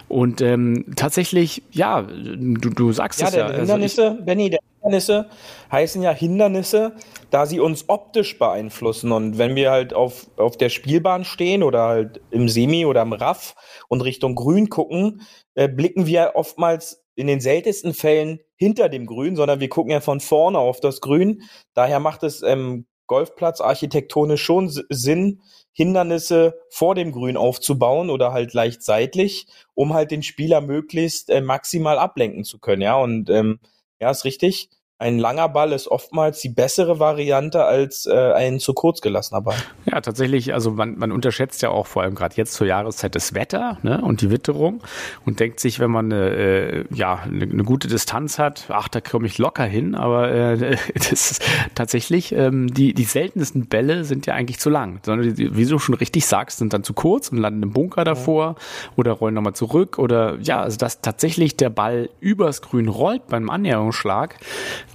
[0.09, 3.47] und ähm, tatsächlich, ja, du, du sagst Ja, es der ja.
[3.47, 5.29] also ich- Hindernisse, Benny, der Hindernisse
[5.73, 6.93] heißen ja Hindernisse,
[7.31, 9.11] da sie uns optisch beeinflussen.
[9.13, 13.13] Und wenn wir halt auf, auf der Spielbahn stehen oder halt im Semi oder im
[13.13, 13.55] Raff
[13.89, 15.23] und Richtung Grün gucken,
[15.55, 20.01] äh, blicken wir oftmals in den seltensten Fällen hinter dem Grün, sondern wir gucken ja
[20.01, 21.43] von vorne auf das Grün.
[21.75, 25.43] Daher macht es ähm, Golfplatz architektonisch schon Sinn,
[25.73, 31.41] Hindernisse vor dem Grün aufzubauen oder halt leicht seitlich, um halt den Spieler möglichst äh,
[31.41, 32.83] maximal ablenken zu können.
[32.83, 33.61] Ja, und ähm,
[34.01, 34.71] ja, ist richtig.
[34.99, 39.57] Ein langer Ball ist oftmals die bessere Variante als äh, ein zu kurz gelassener Ball.
[39.85, 43.35] Ja, tatsächlich, also man, man unterschätzt ja auch vor allem gerade jetzt zur Jahreszeit das
[43.35, 44.83] Wetter ne, und die Witterung
[45.27, 49.03] und denkt sich, wenn man eine, äh, ja, eine, eine gute Distanz hat, ach, da
[49.03, 54.25] komme ich locker hin, aber äh, das ist tatsächlich, ähm, die, die seltensten Bälle sind
[54.25, 57.29] ja eigentlich zu lang, sondern die, wie du schon richtig sagst, sind dann zu kurz
[57.29, 58.55] und landen im Bunker davor
[58.97, 63.51] oder rollen nochmal zurück oder ja, also dass tatsächlich der Ball übers Grün rollt beim
[63.51, 64.37] Annäherungsschlag,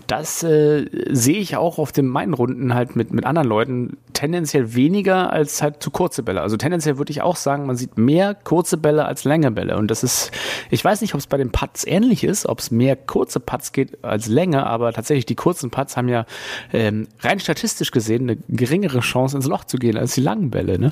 [0.07, 4.75] das äh, sehe ich auch auf den meinen Runden halt mit, mit anderen Leuten tendenziell
[4.75, 6.41] weniger als halt zu kurze Bälle.
[6.41, 9.77] Also tendenziell würde ich auch sagen, man sieht mehr kurze Bälle als lange Bälle.
[9.77, 10.31] Und das ist,
[10.69, 13.71] ich weiß nicht, ob es bei den Putts ähnlich ist, ob es mehr kurze Putts
[13.71, 16.25] geht als Länge, aber tatsächlich die kurzen Putts haben ja
[16.73, 20.77] ähm, rein statistisch gesehen eine geringere Chance ins Loch zu gehen als die langen Bälle.
[20.77, 20.91] Ne?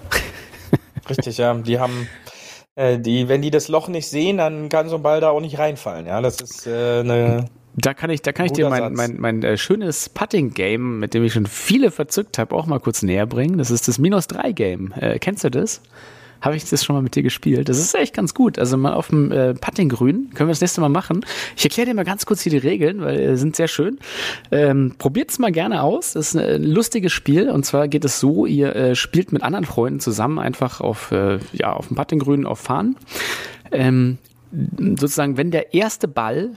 [1.10, 1.54] Richtig, ja.
[1.56, 2.08] Die haben,
[2.76, 5.42] äh, die, wenn die das Loch nicht sehen, dann kann so ein Ball da auch
[5.42, 6.06] nicht reinfallen.
[6.06, 7.46] Ja, das ist äh, eine.
[7.76, 8.98] Da kann ich, da kann ich dir mein, Satz.
[8.98, 13.04] mein, mein äh, schönes Putting-Game, mit dem ich schon viele verzückt habe, auch mal kurz
[13.04, 13.58] näher bringen.
[13.58, 14.94] Das ist das Minus-3-Game.
[14.94, 15.82] Äh, kennst du das?
[16.42, 17.68] Habe ich das schon mal mit dir gespielt?
[17.68, 18.60] Das ist echt ganz gut.
[18.60, 21.26] Also mal auf dem äh, Putting-Grün können wir das nächste Mal machen.
[21.58, 24.00] Ich erkläre dir mal ganz kurz hier die Regeln, weil äh, sind sehr schön.
[24.52, 26.14] Ähm, Probiert es mal gerne aus.
[26.14, 27.50] Das ist ein lustiges Spiel.
[27.50, 31.40] Und zwar geht es so, ihr äh, spielt mit anderen Freunden zusammen einfach auf, äh,
[31.52, 32.96] ja, auf dem Putting-Grün auf Fahnen.
[33.72, 34.18] Ähm,
[34.52, 36.52] sozusagen, wenn der erste Ball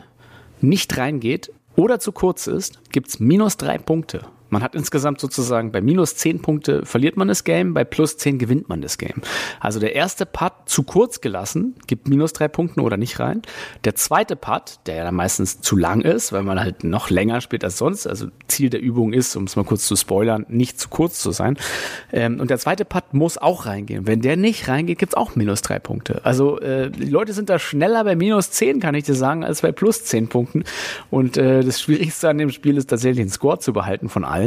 [0.63, 4.27] nicht reingeht oder zu kurz ist, gibt's minus drei Punkte.
[4.53, 8.39] Man hat insgesamt sozusagen bei minus zehn Punkte verliert man das Game, bei plus zehn
[8.39, 9.23] gewinnt man das Game.
[9.61, 13.41] Also der erste Putt zu kurz gelassen, gibt minus drei Punkte oder nicht rein.
[13.85, 17.41] Der zweite Putt, der ja dann meistens zu lang ist, weil man halt noch länger
[17.41, 20.79] spielt als sonst, also Ziel der Übung ist, um es mal kurz zu spoilern, nicht
[20.79, 21.57] zu kurz zu sein.
[22.13, 24.07] Ähm, und der zweite Putt muss auch reingehen.
[24.07, 26.27] Wenn der nicht reingeht, gibt's auch minus drei Punkte.
[26.27, 29.63] Also äh, die Leute sind da schneller bei minus zehn, kann ich dir sagen, als
[29.63, 30.65] bei plus zehn Punkten.
[31.09, 34.42] Und äh, das Schwierigste an dem Spiel ist tatsächlich den Score zu behalten von allen.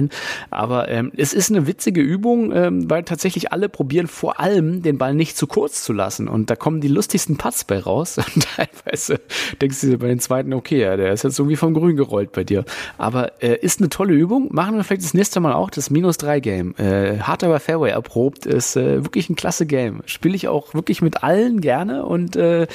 [0.50, 4.98] Aber ähm, es ist eine witzige Übung, ähm, weil tatsächlich alle probieren vor allem den
[4.98, 6.28] Ball nicht zu kurz zu lassen.
[6.28, 8.18] Und da kommen die lustigsten Putts bei raus.
[8.36, 9.20] Und teilweise
[9.62, 12.32] denkst du dir bei den zweiten, okay, ja, der ist jetzt irgendwie vom Grün gerollt
[12.32, 12.66] bei dir.
[12.98, 14.50] Aber äh, ist eine tolle Übung.
[14.52, 16.76] Machen wir vielleicht das nächste Mal auch das Minus 3 Game.
[16.78, 20.02] Äh, hart aber Fairway erprobt ist äh, wirklich ein klasse Game.
[20.06, 22.68] Spiele ich auch wirklich mit allen gerne und äh,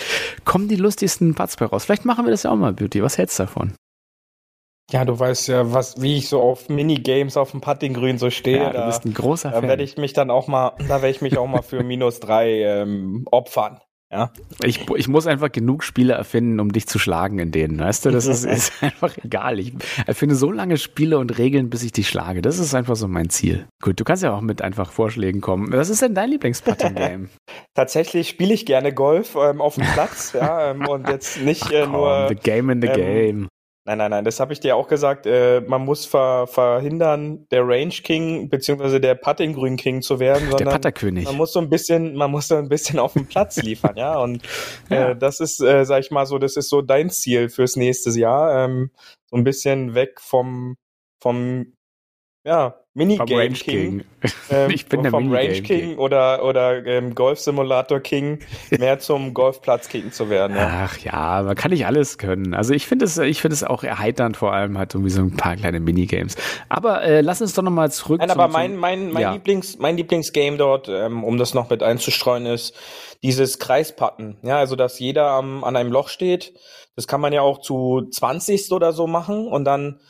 [0.45, 1.85] kommen die lustigsten Putts bei raus.
[1.85, 3.03] Vielleicht machen wir das ja auch mal, Beauty.
[3.03, 3.73] Was hältst du davon?
[4.91, 8.59] Ja, du weißt ja, was, wie ich so auf Minigames auf dem Puttinggrün so stehe.
[8.59, 9.69] Ja, du da bist ein großer da Fan.
[9.69, 12.63] werde ich mich dann auch mal, da werde ich mich auch mal für minus drei
[12.63, 13.81] ähm, opfern.
[14.13, 14.33] Ja.
[14.65, 17.79] Ich, ich muss einfach genug Spiele erfinden, um dich zu schlagen in denen.
[17.79, 19.61] Weißt du, das ist, ist einfach egal.
[19.61, 19.73] Ich
[20.05, 22.43] erfinde so lange Spiele und Regeln, bis ich dich schlage.
[22.43, 23.69] Das ist einfach so mein Ziel.
[23.81, 25.73] Gut, du kannst ja auch mit einfach Vorschlägen kommen.
[25.73, 27.29] Was ist denn dein Lieblingsputting-Game?
[27.75, 31.83] Tatsächlich spiele ich gerne Golf ähm, auf dem Platz, ja, ähm, und jetzt nicht äh,
[31.83, 32.27] Komm, nur.
[32.29, 33.49] the game in the ähm, game.
[33.87, 35.25] Nein, nein, nein, das habe ich dir auch gesagt.
[35.27, 40.43] Äh, man muss ver verhindern, der Range King beziehungsweise der Putting Grün King zu werden,
[40.51, 41.25] Der sondern Putterkönig.
[41.25, 44.19] man muss so ein bisschen, man muss so ein bisschen auf dem Platz liefern, ja.
[44.19, 44.43] Und
[44.91, 45.11] Ja.
[45.11, 48.11] Äh, das ist, äh, sag ich mal so, das ist so dein Ziel fürs nächste
[48.11, 48.91] Jahr, ähm,
[49.31, 50.77] so ein bisschen weg vom
[51.23, 51.73] vom
[52.45, 53.99] ja Minigame Range King.
[54.01, 54.05] King.
[54.51, 55.99] Ähm, Ich bin der vom Range Minigame King, King.
[55.99, 58.41] oder oder ähm, Golf Simulator King
[58.77, 60.57] mehr zum Golfplatz King zu werden.
[60.57, 60.87] Ja.
[60.89, 62.53] Ach ja, man kann nicht alles können.
[62.53, 65.37] Also ich finde es, ich finde es auch erheiternd, vor allem halt irgendwie so ein
[65.37, 66.37] paar kleine Minigames.
[66.69, 68.19] Aber äh, lass uns doch nochmal zurück.
[68.19, 69.33] Nein, zum- aber mein, mein, mein ja.
[69.35, 72.75] Lieblings, mein Lieblingsgame dort, ähm, um das noch mit einzustreuen, ist
[73.23, 74.39] dieses Kreispatten.
[74.43, 76.55] Ja, also dass jeder am, an einem Loch steht.
[76.97, 80.01] Das kann man ja auch zu 20 oder so machen und dann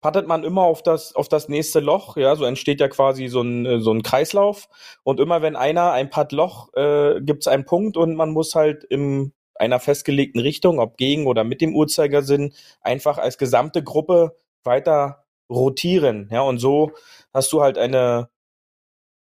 [0.00, 2.16] pattet man immer auf das, auf das nächste Loch.
[2.16, 4.68] Ja, so entsteht ja quasi so ein, äh, so ein Kreislauf.
[5.02, 8.84] Und immer wenn einer ein Putt Loch, äh, gibt's einen Punkt und man muss halt
[8.84, 15.24] in einer festgelegten Richtung, ob gegen oder mit dem Uhrzeigersinn, einfach als gesamte Gruppe weiter
[15.50, 16.28] rotieren.
[16.32, 16.92] Ja, und so
[17.32, 18.30] hast du halt eine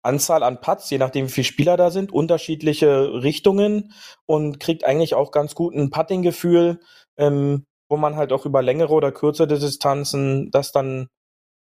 [0.02, 3.92] Anzahl an Putts, je nachdem wie viele Spieler da sind, unterschiedliche Richtungen
[4.26, 6.80] und kriegt eigentlich auch ganz gut ein Putting-Gefühl,
[7.16, 11.10] ähm, wo man halt auch über längere oder kürzere Distanzen das dann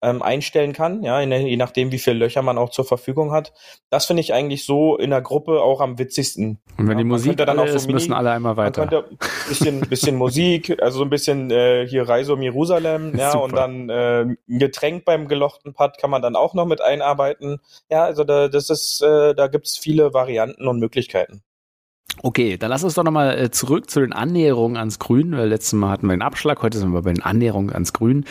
[0.04, 3.54] ähm, einstellen kann, ja, je nachdem, wie viele Löcher man auch zur Verfügung hat.
[3.88, 6.60] Das finde ich eigentlich so in der Gruppe auch am witzigsten.
[6.76, 8.82] Und wenn ja, die Musik dann auch so ist, Mini, müssen alle einmal weiter.
[8.82, 9.16] Man könnte
[9.48, 13.44] bisschen, bisschen Musik, also so ein bisschen äh, hier Reise um Jerusalem, ja, Super.
[13.44, 17.60] und dann äh, ein Getränk beim gelochten Pad kann man dann auch noch mit einarbeiten.
[17.90, 21.42] Ja, also da, das ist, äh, da gibt's viele Varianten und Möglichkeiten.
[22.22, 25.90] Okay, dann lass uns doch nochmal äh, zurück zu den Annäherungen ans Grün, letztes Mal
[25.90, 28.24] hatten wir den Abschlag, heute sind wir bei den Annäherungen ans Grün.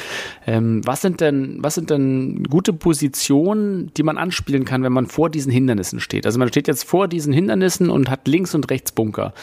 [0.48, 5.08] Ähm, was sind denn, was sind denn gute Positionen, die man anspielen kann, wenn man
[5.08, 6.26] vor diesen Hindernissen steht?
[6.26, 9.34] Also man steht jetzt vor diesen Hindernissen und hat links und rechts Bunker.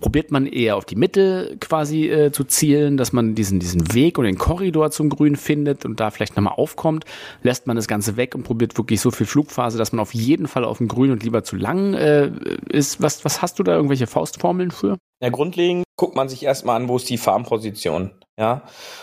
[0.00, 4.18] Probiert man eher auf die Mitte quasi äh, zu zielen, dass man diesen, diesen Weg
[4.18, 7.04] und den Korridor zum Grün findet und da vielleicht nochmal aufkommt?
[7.42, 10.48] Lässt man das Ganze weg und probiert wirklich so viel Flugphase, dass man auf jeden
[10.48, 12.30] Fall auf dem Grün und lieber zu lang äh,
[12.68, 13.02] ist?
[13.02, 14.98] Was, was hast du da irgendwelche Faustformeln für?
[15.22, 18.12] Ja, grundlegend guckt man sich erstmal an, wo ist die Farmposition.
[18.38, 18.62] Ja,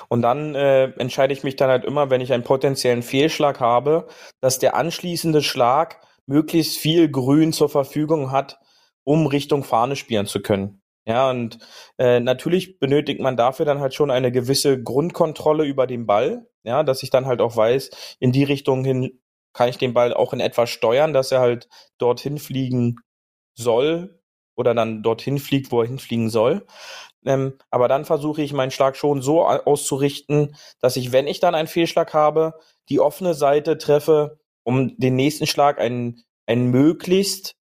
[0.09, 4.07] und dann äh, entscheide ich mich dann halt immer, wenn ich einen potenziellen Fehlschlag habe,
[4.41, 8.59] dass der anschließende Schlag möglichst viel Grün zur Verfügung hat,
[9.03, 10.81] um Richtung Fahne spielen zu können.
[11.05, 11.59] Ja, und
[11.97, 16.83] äh, natürlich benötigt man dafür dann halt schon eine gewisse Grundkontrolle über den Ball, ja,
[16.83, 19.19] dass ich dann halt auch weiß, in die Richtung hin
[19.53, 22.97] kann ich den Ball auch in etwa steuern, dass er halt dorthin fliegen
[23.55, 24.16] soll,
[24.57, 26.65] oder dann dorthin fliegt, wo er hinfliegen soll.
[27.25, 31.55] Ähm, aber dann versuche ich meinen Schlag schon so auszurichten, dass ich, wenn ich dann
[31.55, 32.55] einen Fehlschlag habe,
[32.89, 37.55] die offene Seite treffe, um den nächsten Schlag einen, einen möglichst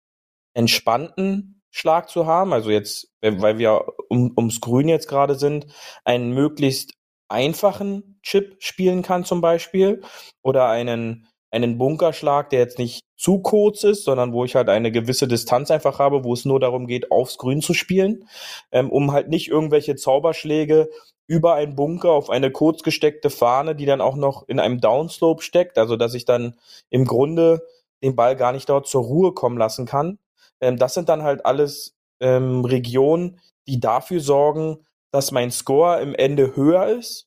[0.54, 2.52] entspannten Schlag zu haben.
[2.52, 5.66] Also jetzt, weil wir um, ums Grün jetzt gerade sind,
[6.04, 6.94] einen möglichst
[7.28, 10.02] einfachen Chip spielen kann zum Beispiel
[10.42, 11.28] oder einen
[11.64, 15.70] einen Bunkerschlag, der jetzt nicht zu kurz ist, sondern wo ich halt eine gewisse Distanz
[15.70, 18.28] einfach habe, wo es nur darum geht, aufs Grün zu spielen,
[18.72, 20.88] ähm, um halt nicht irgendwelche Zauberschläge
[21.26, 25.42] über einen Bunker auf eine kurz gesteckte Fahne, die dann auch noch in einem Downslope
[25.42, 26.56] steckt, also dass ich dann
[26.90, 27.66] im Grunde
[28.02, 30.18] den Ball gar nicht dort zur Ruhe kommen lassen kann.
[30.60, 34.78] Ähm, das sind dann halt alles ähm, Regionen, die dafür sorgen,
[35.10, 37.25] dass mein Score im Ende höher ist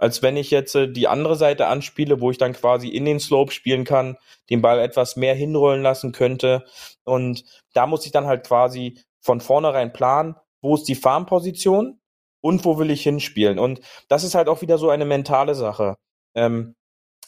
[0.00, 3.20] als wenn ich jetzt äh, die andere Seite anspiele, wo ich dann quasi in den
[3.20, 4.16] Slope spielen kann,
[4.48, 6.64] den Ball etwas mehr hinrollen lassen könnte.
[7.04, 12.00] Und da muss ich dann halt quasi von vornherein planen, wo ist die Farmposition
[12.40, 13.58] und wo will ich hinspielen.
[13.58, 15.96] Und das ist halt auch wieder so eine mentale Sache.
[16.34, 16.74] Ähm,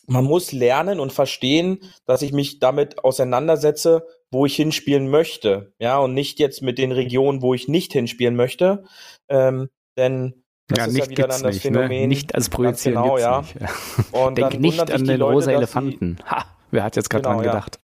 [0.06, 5.98] man muss lernen und verstehen, dass ich mich damit auseinandersetze, wo ich hinspielen möchte, ja,
[5.98, 8.84] und nicht jetzt mit den Regionen, wo ich nicht hinspielen möchte.
[9.28, 10.41] Ähm, denn
[10.72, 11.88] das ja, ist nicht ja wieder dann das nicht, Phänomen.
[11.88, 12.06] Ne?
[12.08, 13.40] Nicht als Projizieren genau, ja.
[13.40, 13.56] Nicht.
[14.12, 16.18] Und Denk dann nicht an den Leute, rosa Elefanten.
[16.26, 17.52] Ha, wer hat jetzt gerade Genau, dran ja.
[17.52, 17.80] gedacht?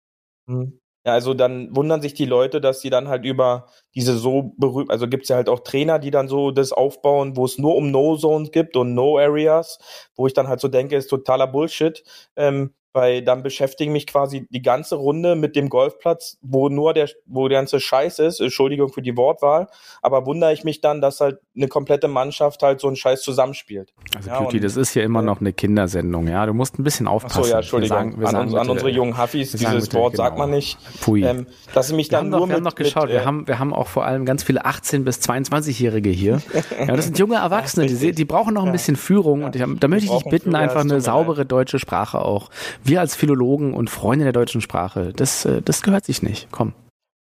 [0.47, 0.79] Hm.
[1.05, 4.89] Ja, also dann wundern sich die Leute, dass sie dann halt über diese so berühmt,
[4.89, 7.91] also gibt's ja halt auch Trainer, die dann so das aufbauen, wo es nur um
[7.91, 9.77] No-Zones gibt und No-Areas,
[10.15, 12.03] wo ich dann halt so denke, ist totaler Bullshit.
[12.35, 17.09] Ähm, weil dann beschäftigen mich quasi die ganze Runde mit dem Golfplatz, wo nur der,
[17.25, 19.67] wo der ganze Scheiß ist, Entschuldigung für die Wortwahl,
[20.01, 23.93] aber wundere ich mich dann, dass halt eine komplette Mannschaft halt so einen Scheiß zusammenspielt.
[24.15, 26.45] Also Ja, Beauty, das ist ja immer äh, noch eine Kindersendung, ja.
[26.45, 27.39] Du musst ein bisschen aufpassen.
[27.39, 27.97] Achso, ja, Entschuldigung.
[27.97, 30.47] Wir sagen, wir an, sagen an bitte- unsere jungen Huffis, dieses bitte, Wort sagt genau.
[30.47, 30.79] man nicht.
[30.97, 31.23] Pfui.
[31.23, 33.11] Ähm, dass ich mich Wir dann haben, nur noch, wir haben mit, noch geschaut, mit,
[33.13, 36.41] wir, äh, haben, wir haben auch vor allem ganz viele 18- bis 22-Jährige hier.
[36.87, 39.43] Ja, das sind junge Erwachsene, die, die brauchen noch ein bisschen Führung.
[39.43, 42.49] Und ich, da möchte ich dich bitten, einfach eine saubere deutsche Sprache auch.
[42.85, 46.49] Wir als Philologen und Freunde der deutschen Sprache, das, äh, das gehört sich nicht.
[46.51, 46.73] Komm.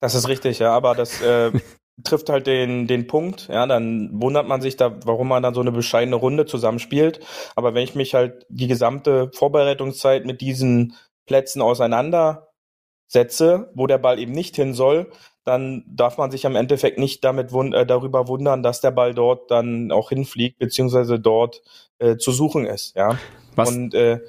[0.01, 1.53] Das ist richtig, ja, aber das äh,
[2.03, 5.61] trifft halt den, den Punkt, ja, dann wundert man sich da, warum man dann so
[5.61, 7.21] eine bescheidene Runde zusammenspielt.
[7.55, 14.19] Aber wenn ich mich halt die gesamte Vorbereitungszeit mit diesen Plätzen auseinandersetze, wo der Ball
[14.19, 15.11] eben nicht hin soll,
[15.45, 19.13] dann darf man sich am Endeffekt nicht damit wund äh, darüber wundern, dass der Ball
[19.13, 21.61] dort dann auch hinfliegt, beziehungsweise dort
[21.99, 23.17] äh, zu suchen ist, ja.
[23.55, 24.19] Was, Und äh,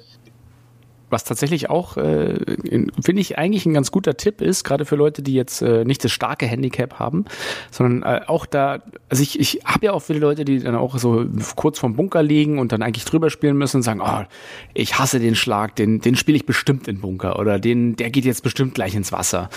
[1.15, 2.33] Was tatsächlich auch, äh,
[2.65, 5.85] in- finde ich, eigentlich ein ganz guter Tipp ist, gerade für Leute, die jetzt äh,
[5.85, 7.23] nicht das starke Handicap haben,
[7.71, 10.97] sondern äh, auch da, also ich, ich habe ja auch viele Leute, die dann auch
[10.97, 11.25] so
[11.55, 14.25] kurz vorm Bunker liegen und dann eigentlich drüber spielen müssen und sagen, oh,
[14.73, 18.25] ich hasse den Schlag, den, den spiele ich bestimmt in Bunker oder den, der geht
[18.25, 19.49] jetzt bestimmt gleich ins Wasser.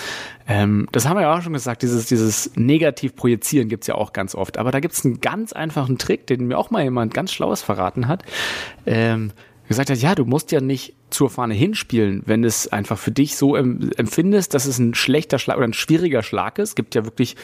[0.47, 4.13] Ähm, das haben wir ja auch schon gesagt, dieses, dieses negativ projizieren gibt's ja auch
[4.13, 4.59] ganz oft.
[4.59, 8.07] Aber da gibt's einen ganz einfachen Trick, den mir auch mal jemand ganz Schlaues verraten
[8.07, 8.23] hat.
[8.87, 9.33] Ähm,
[9.69, 13.37] gesagt hat, ja, du musst ja nicht zur Fahne hinspielen, wenn es einfach für dich
[13.37, 16.71] so em- empfindest, dass es ein schlechter Schlag oder ein schwieriger Schlag ist.
[16.71, 17.37] Es gibt ja wirklich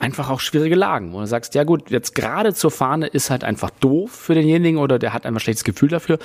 [0.00, 3.44] einfach auch schwierige Lagen, wo du sagst, ja gut, jetzt gerade zur Fahne ist halt
[3.44, 6.18] einfach doof für denjenigen oder der hat einfach ein schlechtes Gefühl dafür.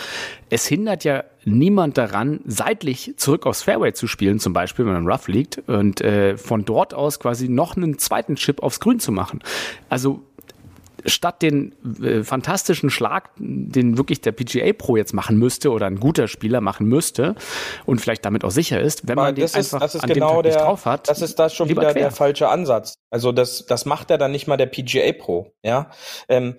[0.49, 5.07] Es hindert ja niemand daran, seitlich zurück aufs Fairway zu spielen, zum Beispiel, wenn man
[5.07, 9.11] rough liegt und äh, von dort aus quasi noch einen zweiten Chip aufs Grün zu
[9.11, 9.41] machen.
[9.89, 10.21] Also
[11.05, 15.99] statt den äh, fantastischen Schlag, den wirklich der PGA Pro jetzt machen müsste oder ein
[15.99, 17.35] guter Spieler machen müsste
[17.85, 20.09] und vielleicht damit auch sicher ist, wenn Weil man den das ist, einfach das an
[20.09, 21.09] genau dem Tag der, nicht drauf hat.
[21.09, 21.93] das ist da schon wieder quer.
[21.93, 22.95] der falsche Ansatz.
[23.09, 25.89] Also das, das macht ja dann nicht mal der PGA Pro, ja.
[26.29, 26.57] Ähm,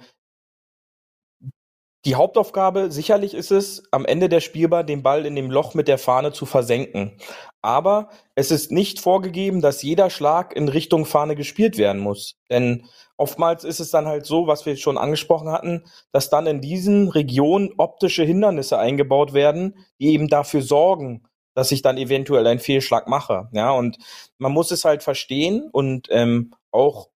[2.06, 5.88] die Hauptaufgabe sicherlich ist es, am Ende der Spielbar den Ball in dem Loch mit
[5.88, 7.18] der Fahne zu versenken.
[7.62, 12.36] Aber es ist nicht vorgegeben, dass jeder Schlag in Richtung Fahne gespielt werden muss.
[12.48, 16.60] Denn oftmals ist es dann halt so, was wir schon angesprochen hatten, dass dann in
[16.60, 22.60] diesen Regionen optische Hindernisse eingebaut werden, die eben dafür sorgen, dass ich dann eventuell einen
[22.60, 23.48] Fehlschlag mache.
[23.52, 23.98] Ja, und
[24.38, 27.08] man muss es halt verstehen und ähm, auch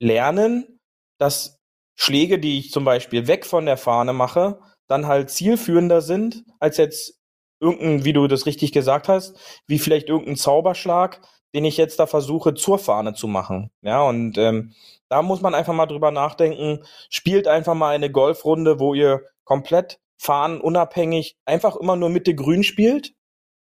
[0.00, 0.80] lernen,
[1.18, 1.60] dass
[1.96, 6.76] Schläge, die ich zum Beispiel weg von der Fahne mache, dann halt zielführender sind, als
[6.76, 7.20] jetzt
[7.60, 9.36] irgendein, wie du das richtig gesagt hast,
[9.66, 11.20] wie vielleicht irgendein Zauberschlag,
[11.54, 13.70] den ich jetzt da versuche zur Fahne zu machen.
[13.82, 14.74] Ja, und ähm,
[15.08, 19.98] da muss man einfach mal drüber nachdenken, spielt einfach mal eine Golfrunde, wo ihr komplett
[20.18, 23.12] fahnenunabhängig einfach immer nur Mitte grün spielt.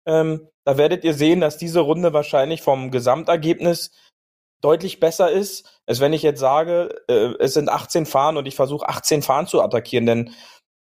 [0.08, 3.91] Ähm, da werdet ihr sehen, dass diese Runde wahrscheinlich vom Gesamtergebnis
[4.62, 8.56] deutlich besser ist, als wenn ich jetzt sage, äh, es sind 18 Fahnen und ich
[8.56, 10.06] versuche 18 Fahnen zu attackieren.
[10.06, 10.34] Denn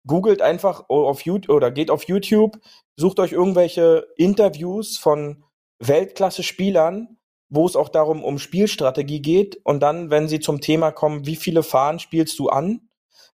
[0.06, 2.58] googelt einfach auf YouTube oder geht auf YouTube,
[2.96, 5.44] sucht euch irgendwelche Interviews von
[5.80, 9.60] Weltklasse-Spielern, wo es auch darum um Spielstrategie geht.
[9.64, 12.88] Und dann, wenn sie zum Thema kommen, wie viele Fahnen spielst du an,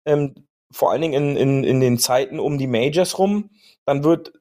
[0.04, 3.50] ähm, vor allen Dingen in, in, in den Zeiten um die Majors rum,
[3.84, 4.32] dann wird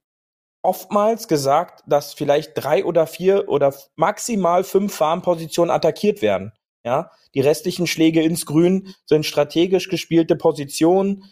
[0.64, 6.54] oftmals gesagt, dass vielleicht drei oder vier oder maximal fünf Farmpositionen attackiert werden.
[6.84, 11.26] Ja, die restlichen Schläge ins Grün sind strategisch gespielte Positionen,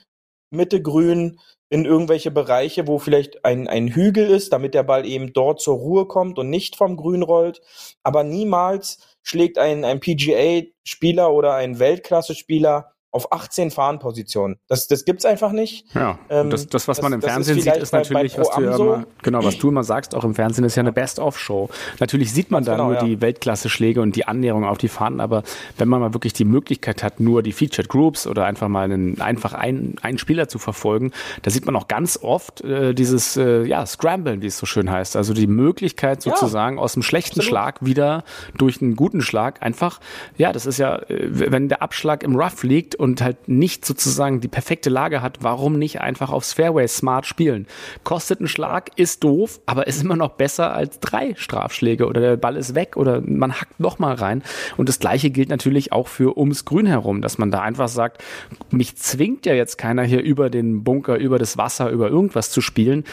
[0.52, 5.34] Mitte Grün in irgendwelche Bereiche, wo vielleicht ein, ein Hügel ist, damit der Ball eben
[5.34, 7.62] dort zur Ruhe kommt und nicht vom Grün rollt.
[8.04, 14.60] Aber niemals schlägt ein, ein PGA-Spieler oder ein Weltklasse-Spieler auf 18 Fahnenpositionen.
[14.68, 15.86] Das, das gibt's einfach nicht.
[15.96, 18.50] Ja, Ähm, das, das, was man im das- das Fernsehen sieht, ist natürlich, bei was
[18.52, 18.94] du ja so.
[18.94, 21.70] immer, genau, was du immer sagst, auch im Fernsehen ist ja eine Best-of-Show.
[22.00, 23.04] Natürlich sieht man da genau, nur ja.
[23.04, 25.42] die Weltklasse-Schläge und die Annäherung auf die Fahnen, aber
[25.78, 29.20] wenn man mal wirklich die Möglichkeit hat, nur die Featured Groups oder einfach mal einen,
[29.22, 33.64] einfach einen, einen Spieler zu verfolgen, da sieht man auch ganz oft äh, dieses, äh,
[33.64, 35.16] ja, Scramblen, wie es so schön heißt.
[35.16, 36.36] Also die Möglichkeit Ja.
[36.36, 37.46] sozusagen aus einem schlechten Absolut.
[37.50, 38.24] Schlag wieder
[38.58, 40.00] durch einen guten Schlag einfach,
[40.38, 44.42] ja, das ist ja, äh, wenn der Abschlag im Rough liegt und halt nicht sozusagen
[44.42, 47.68] die perfekte Lage hat, warum nicht einfach aufs Fairway smart spielen?
[48.04, 52.38] Kostet ein Schlag, ist doof, aber ist immer noch besser als drei Strafschläge oder der
[52.38, 54.44] Ball ist weg oder man hackt noch mal rein.
[54.78, 58.24] Und das Gleiche gilt natürlich auch für ums Grün herum, dass man da einfach sagt,
[58.72, 62.62] mich zwingt ja jetzt keiner hier über den Bunker, über das Wasser, über irgendwas zu
[62.62, 63.04] spielen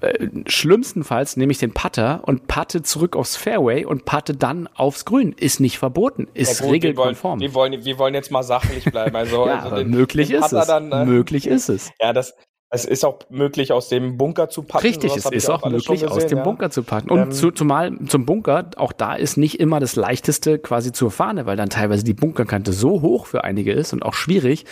[0.00, 5.04] äh, schlimmstenfalls nehme ich den Putter und patte zurück aufs Fairway und patte dann aufs
[5.04, 5.32] Grün.
[5.32, 7.40] Ist nicht verboten, ist gut, wir wollen, regelkonform.
[7.40, 9.14] wir, wollen, wir wollen jetzt mal sachlich bleiben.
[9.16, 10.66] Also, ja, also den- möglich den ist Putter es.
[10.66, 11.90] Dann, äh, möglich ist es.
[12.00, 12.34] Ja, das,
[12.72, 14.86] es ist auch möglich, aus dem Bunker zu packen.
[14.86, 16.44] Richtig, es ist auch möglich, aus gesehen, dem ja.
[16.44, 17.10] Bunker zu packen.
[17.10, 21.10] Und Ähm, zu, zumal zum Bunker, auch da ist nicht immer das leichteste quasi zur
[21.10, 24.66] Fahne, weil dann teilweise die Bunkerkante so hoch für einige ist und auch schwierig.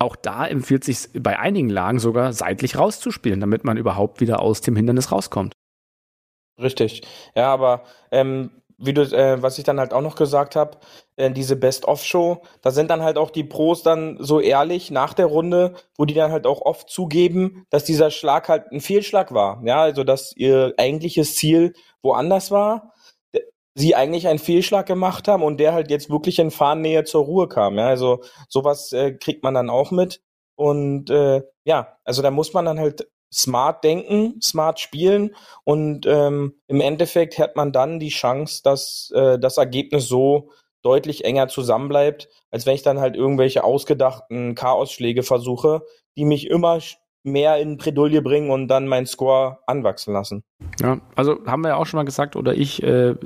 [0.00, 4.60] Auch da empfiehlt sich bei einigen Lagen sogar seitlich rauszuspielen, damit man überhaupt wieder aus
[4.60, 5.52] dem Hindernis rauskommt.
[6.60, 7.02] Richtig.
[7.36, 10.78] Ja, aber ähm, wie du, äh, was ich dann halt auch noch gesagt habe,
[11.16, 15.26] äh, diese Best-of-Show, da sind dann halt auch die Pros dann so ehrlich nach der
[15.26, 19.62] Runde, wo die dann halt auch oft zugeben, dass dieser Schlag halt ein Fehlschlag war.
[19.64, 22.92] Ja, also dass ihr eigentliches Ziel woanders war,
[23.76, 27.46] sie eigentlich einen Fehlschlag gemacht haben und der halt jetzt wirklich in Fahnnähe zur Ruhe
[27.48, 27.78] kam.
[27.78, 30.22] Ja, also sowas äh, kriegt man dann auch mit.
[30.56, 35.34] Und äh, ja, also da muss man dann halt smart denken, smart spielen
[35.64, 40.50] und ähm, im Endeffekt hat man dann die Chance, dass äh, das Ergebnis so
[40.82, 45.82] deutlich enger zusammenbleibt, als wenn ich dann halt irgendwelche ausgedachten Chaosschläge versuche,
[46.16, 46.80] die mich immer
[47.24, 50.44] mehr in Bredouille bringen und dann meinen Score anwachsen lassen.
[50.80, 53.16] Ja, also haben wir ja auch schon mal gesagt, oder ich, äh,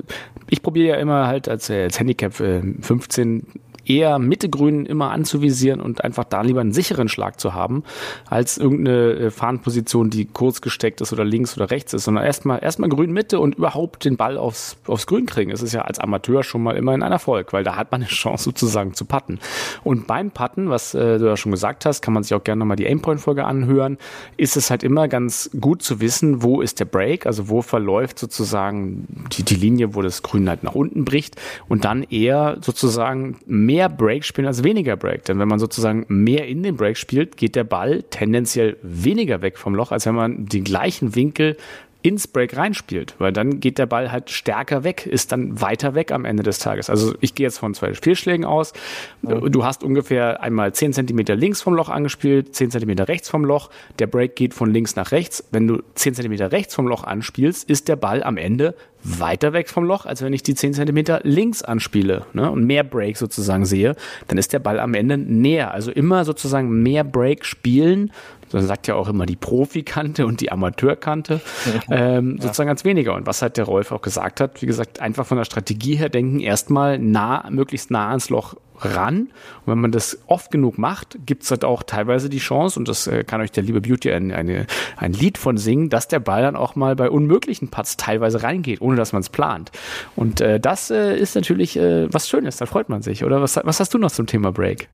[0.49, 3.45] ich probiere ja immer halt als, äh, als Handicap äh, 15
[3.85, 7.83] eher Mitte Grün immer anzuvisieren und einfach da lieber einen sicheren Schlag zu haben,
[8.27, 12.63] als irgendeine äh, Fahnenposition, die kurz gesteckt ist oder links oder rechts ist, sondern erstmal
[12.63, 15.51] erstmal Grün Mitte und überhaupt den Ball aufs, aufs Grün kriegen.
[15.51, 18.09] Es ist ja als Amateur schon mal immer ein Erfolg, weil da hat man eine
[18.09, 19.39] Chance sozusagen zu putten.
[19.83, 22.59] Und beim Putten, was äh, du ja schon gesagt hast, kann man sich auch gerne
[22.59, 23.97] nochmal die Aimpoint-Folge anhören,
[24.37, 28.19] ist es halt immer ganz gut zu wissen, wo ist der Break, also wo verläuft
[28.19, 31.35] sozusagen die, die Linie, wo das Grün halt nach unten bricht
[31.67, 35.25] und dann eher sozusagen mehr Break spielen als weniger Break.
[35.25, 39.57] Denn wenn man sozusagen mehr in den Break spielt, geht der Ball tendenziell weniger weg
[39.57, 41.57] vom Loch, als wenn man den gleichen Winkel
[42.01, 46.11] ins Break reinspielt, weil dann geht der Ball halt stärker weg, ist dann weiter weg
[46.11, 46.89] am Ende des Tages.
[46.89, 48.73] Also ich gehe jetzt von zwei Spielschlägen aus.
[49.21, 53.69] Du hast ungefähr einmal zehn Zentimeter links vom Loch angespielt, zehn Zentimeter rechts vom Loch.
[53.99, 55.43] Der Break geht von links nach rechts.
[55.51, 59.69] Wenn du zehn Zentimeter rechts vom Loch anspielst, ist der Ball am Ende weiter weg
[59.69, 63.65] vom Loch, als wenn ich die 10 Zentimeter links anspiele ne, und mehr Break sozusagen
[63.65, 63.95] sehe,
[64.27, 65.73] dann ist der Ball am Ende näher.
[65.73, 68.11] Also immer sozusagen mehr Break spielen.
[68.53, 71.41] Man sagt ja auch immer die Profikante und die Amateurkante,
[71.89, 72.43] ähm, ja.
[72.43, 73.15] sozusagen als weniger.
[73.15, 76.09] Und was halt der Rolf auch gesagt hat, wie gesagt, einfach von der Strategie her
[76.09, 79.19] denken, erstmal nah, möglichst nah ans Loch ran.
[79.65, 82.87] Und wenn man das oft genug macht, gibt es halt auch teilweise die Chance, und
[82.87, 84.65] das äh, kann euch der liebe Beauty ein, eine,
[84.97, 88.81] ein Lied von singen, dass der Ball dann auch mal bei unmöglichen Putts teilweise reingeht,
[88.81, 89.71] ohne dass man es plant.
[90.15, 93.23] Und äh, das äh, ist natürlich äh, was Schönes, da freut man sich.
[93.23, 94.89] Oder was, was hast du noch zum Thema Break?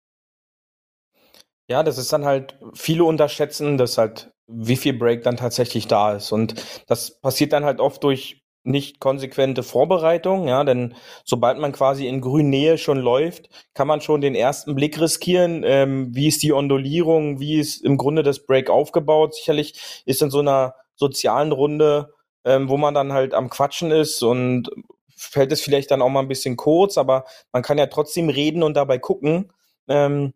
[1.70, 6.14] Ja, das ist dann halt, viele unterschätzen das halt, wie viel Break dann tatsächlich da
[6.14, 6.32] ist.
[6.32, 6.56] Und
[6.88, 10.94] das passiert dann halt oft durch nicht konsequente Vorbereitung, ja, denn
[11.24, 16.14] sobald man quasi in Grünnähe schon läuft, kann man schon den ersten Blick riskieren, ähm,
[16.14, 19.36] wie ist die Ondulierung, wie ist im Grunde das Break aufgebaut.
[19.36, 22.14] Sicherlich ist in so einer sozialen Runde,
[22.44, 24.70] ähm, wo man dann halt am Quatschen ist und
[25.16, 28.64] fällt es vielleicht dann auch mal ein bisschen kurz, aber man kann ja trotzdem reden
[28.64, 29.52] und dabei gucken,
[29.88, 30.34] ähm,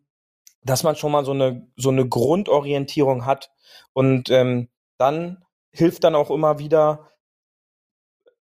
[0.63, 3.51] dass man schon mal so eine so eine Grundorientierung hat.
[3.93, 7.11] Und ähm, dann hilft dann auch immer wieder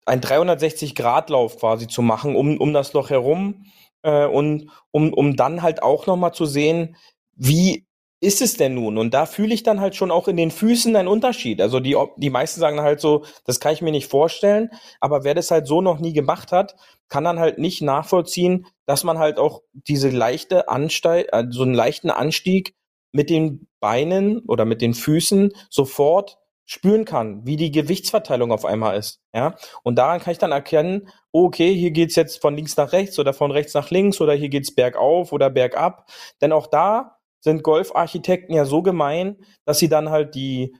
[0.05, 3.65] ein 360-Grad-Lauf quasi zu machen um, um das Loch herum
[4.03, 6.95] äh, und um, um dann halt auch nochmal zu sehen,
[7.35, 7.87] wie
[8.21, 8.97] ist es denn nun?
[8.97, 11.61] Und da fühle ich dann halt schon auch in den Füßen einen Unterschied.
[11.61, 15.33] Also die, die meisten sagen halt so, das kann ich mir nicht vorstellen, aber wer
[15.33, 16.75] das halt so noch nie gemacht hat,
[17.09, 21.73] kann dann halt nicht nachvollziehen, dass man halt auch diese leichte Ansteig, also so einen
[21.73, 22.73] leichten Anstieg
[23.11, 28.97] mit den Beinen oder mit den Füßen sofort spüren kann, wie die Gewichtsverteilung auf einmal
[28.97, 29.21] ist.
[29.33, 32.91] Ja, und daran kann ich dann erkennen, oh, okay, hier geht's jetzt von links nach
[32.91, 36.09] rechts oder von rechts nach links oder hier geht's bergauf oder bergab.
[36.41, 37.14] Denn auch da
[37.45, 40.75] sind Golfarchitekten ja so gemein, dass sie dann halt die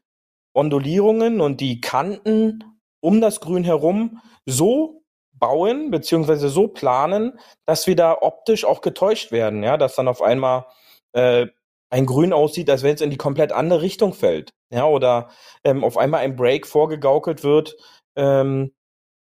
[0.53, 2.63] Ondulierungen und die Kanten
[3.01, 5.03] um das Grün herum so
[5.33, 10.21] bauen beziehungsweise so planen, dass wir da optisch auch getäuscht werden, ja, dass dann auf
[10.21, 10.65] einmal
[11.13, 11.47] äh,
[11.91, 14.53] ein Grün aussieht, als wenn es in die komplett andere Richtung fällt.
[14.71, 15.29] Ja, oder
[15.63, 17.75] ähm, auf einmal ein Break vorgegaukelt wird,
[18.15, 18.73] ähm,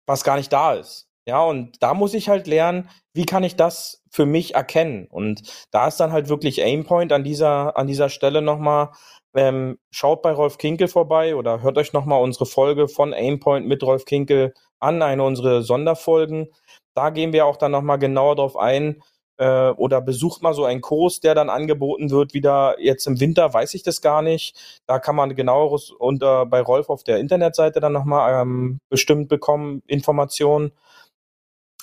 [0.07, 1.09] was gar nicht da ist.
[1.29, 5.09] Ja, und da muss ich halt lernen, wie kann ich das für mich erkennen?
[5.11, 5.43] Und
[5.73, 8.91] da ist dann halt wirklich Aimpoint an dieser, an dieser Stelle nochmal.
[9.35, 13.83] Ähm, schaut bei Rolf Kinkel vorbei oder hört euch nochmal unsere Folge von Aimpoint mit
[13.83, 16.47] Rolf Kinkel an, eine unserer Sonderfolgen.
[16.95, 19.03] Da gehen wir auch dann nochmal genauer drauf ein,
[19.37, 23.53] äh, oder besucht mal so einen Kurs, der dann angeboten wird, wieder jetzt im Winter,
[23.53, 24.81] weiß ich das gar nicht.
[24.87, 29.83] Da kann man genaueres unter bei Rolf auf der Internetseite dann nochmal ähm, bestimmt bekommen,
[29.87, 30.73] Informationen.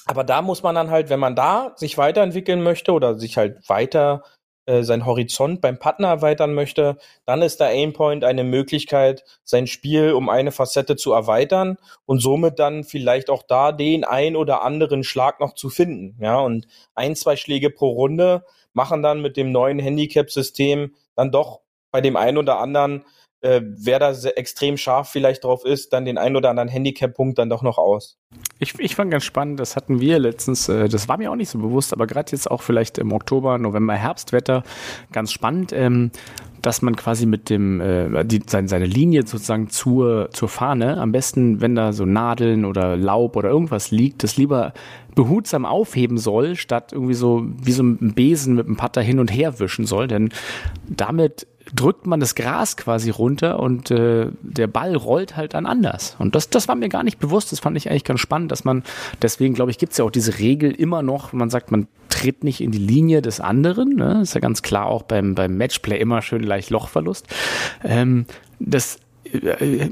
[0.05, 3.67] Aber da muss man dann halt, wenn man da sich weiterentwickeln möchte oder sich halt
[3.69, 4.23] weiter
[4.67, 10.13] äh, sein Horizont beim Partner erweitern möchte, dann ist der Aimpoint eine Möglichkeit, sein Spiel
[10.13, 15.03] um eine Facette zu erweitern und somit dann vielleicht auch da den ein oder anderen
[15.03, 16.15] Schlag noch zu finden.
[16.23, 21.61] Ja, und ein, zwei Schläge pro Runde machen dann mit dem neuen Handicap-System dann doch
[21.91, 23.03] bei dem einen oder anderen
[23.41, 27.49] äh, wer da extrem scharf vielleicht drauf ist, dann den ein oder anderen Handicap-Punkt dann
[27.49, 28.17] doch noch aus.
[28.59, 31.49] Ich, ich fand ganz spannend, das hatten wir letztens, äh, das war mir auch nicht
[31.49, 34.63] so bewusst, aber gerade jetzt auch vielleicht im Oktober, November, Herbstwetter,
[35.11, 36.11] ganz spannend, ähm,
[36.61, 41.11] dass man quasi mit dem, äh, die, seine, seine Linie sozusagen zur, zur Fahne, am
[41.11, 44.73] besten, wenn da so Nadeln oder Laub oder irgendwas liegt, das lieber
[45.15, 49.29] behutsam aufheben soll, statt irgendwie so wie so ein Besen mit einem Putter hin und
[49.29, 50.07] her wischen soll.
[50.07, 50.29] Denn
[50.87, 56.15] damit drückt man das Gras quasi runter und äh, der Ball rollt halt dann anders.
[56.19, 57.51] Und das, das war mir gar nicht bewusst.
[57.51, 58.83] Das fand ich eigentlich ganz spannend, dass man,
[59.21, 62.43] deswegen glaube ich, gibt es ja auch diese Regel immer noch, man sagt, man tritt
[62.43, 63.95] nicht in die Linie des anderen.
[63.95, 64.19] Ne?
[64.21, 67.27] Ist ja ganz klar auch beim, beim Matchplay immer schön leicht Lochverlust.
[67.83, 68.25] Ähm,
[68.59, 68.99] das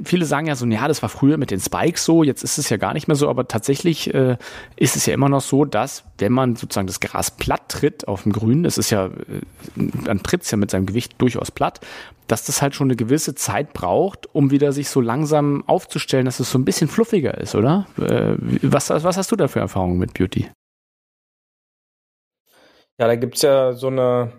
[0.04, 2.70] viele sagen ja so, ja, das war früher mit den Spikes so, jetzt ist es
[2.70, 4.38] ja gar nicht mehr so, aber tatsächlich äh,
[4.76, 8.24] ist es ja immer noch so, dass wenn man sozusagen das Gras platt tritt auf
[8.24, 9.12] dem Grün, das ist ja, äh,
[9.76, 11.80] dann tritt es ja mit seinem Gewicht durchaus platt,
[12.28, 16.40] dass das halt schon eine gewisse Zeit braucht, um wieder sich so langsam aufzustellen, dass
[16.40, 17.88] es so ein bisschen fluffiger ist, oder?
[17.98, 20.50] Äh, was, was hast du da für Erfahrungen mit Beauty?
[23.00, 24.34] Ja, da gibt's ja so eine,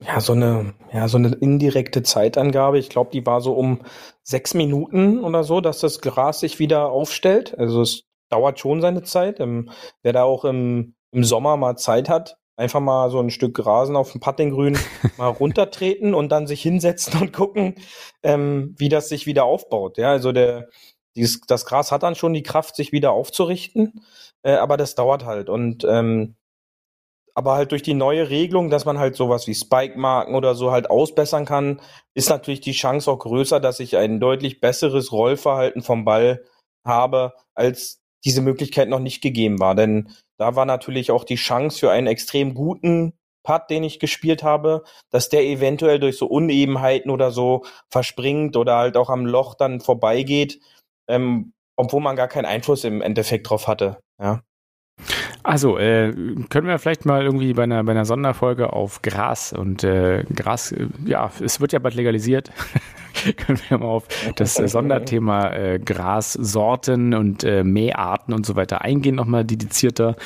[0.00, 2.78] ja, so eine, ja, so eine indirekte Zeitangabe.
[2.78, 3.82] Ich glaube, die war so um
[4.22, 7.58] sechs Minuten oder so, dass das Gras sich wieder aufstellt.
[7.58, 9.40] Also es dauert schon seine Zeit.
[9.40, 9.70] Ähm,
[10.02, 13.96] wer da auch im, im Sommer mal Zeit hat, einfach mal so ein Stück Grasen
[13.96, 14.78] auf dem Puttinggrün
[15.16, 17.76] mal runtertreten und dann sich hinsetzen und gucken,
[18.22, 19.96] ähm, wie das sich wieder aufbaut.
[19.98, 20.68] Ja, also der,
[21.14, 24.04] dieses, das Gras hat dann schon die Kraft, sich wieder aufzurichten,
[24.42, 25.48] äh, aber das dauert halt.
[25.48, 26.36] Und ähm,
[27.36, 30.88] aber halt durch die neue Regelung, dass man halt sowas wie Spike-Marken oder so halt
[30.88, 31.82] ausbessern kann,
[32.14, 36.42] ist natürlich die Chance auch größer, dass ich ein deutlich besseres Rollverhalten vom Ball
[36.86, 39.74] habe, als diese Möglichkeit noch nicht gegeben war.
[39.74, 40.08] Denn
[40.38, 43.12] da war natürlich auch die Chance für einen extrem guten
[43.44, 48.76] Putt, den ich gespielt habe, dass der eventuell durch so Unebenheiten oder so verspringt oder
[48.76, 50.58] halt auch am Loch dann vorbeigeht,
[51.06, 53.98] ähm, obwohl man gar keinen Einfluss im Endeffekt drauf hatte.
[54.18, 54.40] Ja.
[55.46, 56.12] Also, äh,
[56.48, 60.72] können wir vielleicht mal irgendwie bei einer, bei einer Sonderfolge auf Gras und äh, Gras,
[60.72, 62.50] äh, ja, es wird ja bald legalisiert.
[63.36, 64.04] können wir mal auf
[64.36, 70.16] das äh, Sonderthema äh, Grassorten und äh, Mäharten und so weiter eingehen, nochmal dedizierter.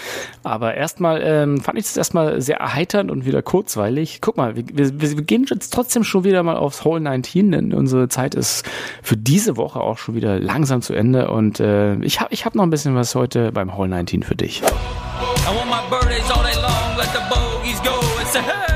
[0.43, 4.21] Aber erstmal ähm, fand ich es erstmal sehr erheiternd und wieder kurzweilig.
[4.21, 7.73] Guck mal, wir, wir, wir gehen jetzt trotzdem schon wieder mal aufs Hole 19, denn
[7.73, 8.69] unsere Zeit ist
[9.03, 12.55] für diese Woche auch schon wieder langsam zu Ende und äh, ich habe ich hab
[12.55, 14.63] noch ein bisschen was heute beim Hole 19 für dich.
[14.63, 18.71] I want my birthdays all day long, let the bogeys go and say hey!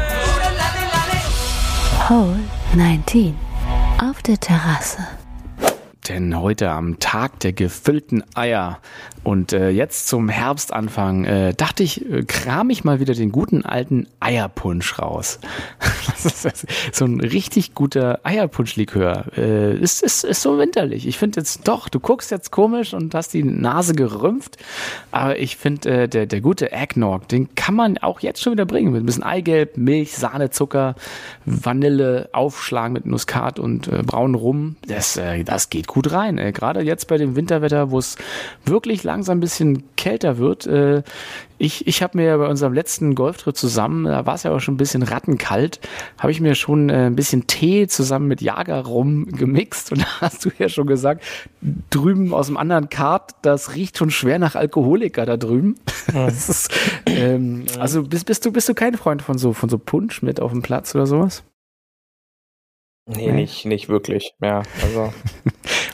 [2.08, 2.36] Hole
[2.76, 3.34] 19
[4.32, 4.98] Terrasse.
[6.08, 8.80] Denn heute am Tag der gefüllten Eier
[9.22, 13.64] und äh, jetzt zum Herbstanfang äh, dachte ich, äh, kram ich mal wieder den guten
[13.64, 15.38] alten Eierpunsch raus.
[16.92, 19.24] so ein richtig guter Eierpunschlikör.
[19.38, 21.06] Äh, ist, ist, ist so winterlich.
[21.06, 24.58] Ich finde jetzt doch, du guckst jetzt komisch und hast die Nase gerümpft,
[25.10, 28.66] aber ich finde, äh, der, der gute Eggnog, den kann man auch jetzt schon wieder
[28.66, 28.92] bringen.
[28.92, 30.96] Mit ein bisschen Eigelb, Milch, Sahne, Zucker,
[31.46, 34.76] Vanille, aufschlagen mit Muskat und äh, braunen Rum.
[34.86, 36.38] Das, äh, das geht gut rein.
[36.38, 38.16] Äh, Gerade jetzt bei dem Winterwetter, wo es
[38.64, 40.66] wirklich langsam ein bisschen kälter wird.
[40.66, 41.02] Äh,
[41.58, 44.74] ich ich habe mir bei unserem letzten Golftrip zusammen, da war es ja auch schon
[44.74, 45.80] ein bisschen rattenkalt,
[46.18, 50.20] habe ich mir schon äh, ein bisschen Tee zusammen mit Jager rum gemixt und da
[50.20, 51.24] hast du ja schon gesagt,
[51.90, 55.76] drüben aus dem anderen Kart, das riecht schon schwer nach Alkoholiker da drüben.
[56.12, 56.28] Ja.
[56.34, 56.70] Ist,
[57.06, 60.40] ähm, also bist, bist du bist du kein Freund von so von so Punsch mit
[60.40, 61.44] auf dem Platz oder sowas?
[63.06, 64.34] Nee, nicht, nicht wirklich.
[64.40, 65.12] Ja, also.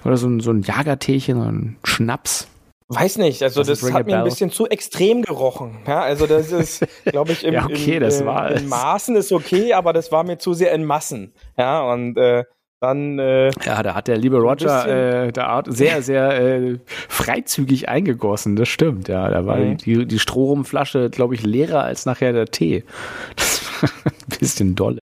[0.05, 2.49] oder so ein, so ein Jagerteechen oder ein Schnaps.
[2.93, 5.79] Weiß nicht, also das, das hat mir ein bisschen zu extrem gerochen.
[5.87, 9.31] Ja, also das ist, glaube ich, im, ja, okay, in, das war in Maßen ist
[9.31, 11.33] okay, aber das war mir zu sehr in Massen.
[11.57, 12.43] Ja, und äh,
[12.81, 16.79] dann äh, ja, da hat der liebe Roger äh, der Art sehr sehr äh,
[17.09, 18.57] freizügig eingegossen.
[18.57, 19.07] Das stimmt.
[19.07, 19.77] Ja, da war mhm.
[19.77, 22.85] die die Strohrumflasche, glaube ich, leerer als nachher der Tee.
[23.37, 25.00] Das war ein bisschen dolle.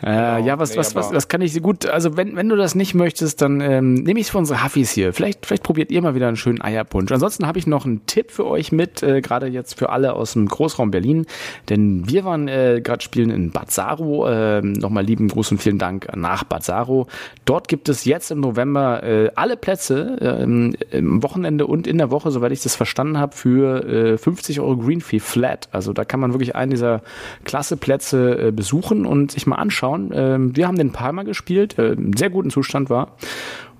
[0.00, 0.46] Äh, genau.
[0.46, 2.94] ja, was, nee, was, was, was kann ich gut, also wenn, wenn du das nicht
[2.94, 5.12] möchtest, dann ähm, nehme ich es für unsere Huffis hier.
[5.12, 7.10] Vielleicht, vielleicht probiert ihr mal wieder einen schönen Eierpunsch.
[7.10, 10.34] Ansonsten habe ich noch einen Tipp für euch mit, äh, gerade jetzt für alle aus
[10.34, 11.26] dem Großraum Berlin,
[11.68, 14.28] denn wir waren äh, gerade spielen in Bad Saro.
[14.28, 17.08] Äh, Nochmal lieben Gruß und vielen Dank nach Bad Saro.
[17.44, 22.12] Dort gibt es jetzt im November äh, alle Plätze äh, im Wochenende und in der
[22.12, 25.68] Woche, soweit ich das verstanden habe, für äh, 50 Euro Green Fee Flat.
[25.72, 27.02] Also da kann man wirklich einen dieser
[27.44, 30.10] klasse Plätze äh, besuchen und sich mal anschauen anschauen.
[30.14, 33.16] Ähm, wir haben den Palmer gespielt, äh, im sehr guten Zustand war.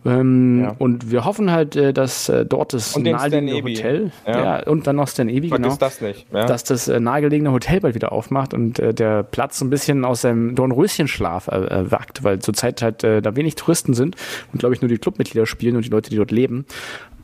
[0.08, 0.74] Ähm, ja.
[0.78, 4.62] Und wir hoffen halt, äh, dass äh, dort das nahegelegene Hotel ja.
[4.64, 8.12] und dann noch Stan Evi, genau, das nicht, dass das äh, nahegelegene Hotel bald wieder
[8.12, 13.04] aufmacht und äh, der Platz so ein bisschen aus seinem Dornröschenschlaf erwacht, weil zurzeit halt
[13.04, 14.16] äh, da wenig Touristen sind
[14.52, 16.64] und glaube ich nur die Clubmitglieder spielen und die Leute, die dort leben.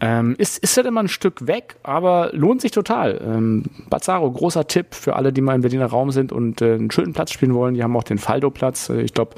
[0.00, 3.20] Ähm, ist, ist halt immer ein Stück weg, aber lohnt sich total.
[3.24, 6.90] Ähm, Bazzaro, großer Tipp für alle, die mal im Berliner Raum sind und äh, einen
[6.90, 7.74] schönen Platz spielen wollen.
[7.74, 8.90] Die haben auch den Faldo-Platz.
[8.90, 9.36] Äh, ich glaube,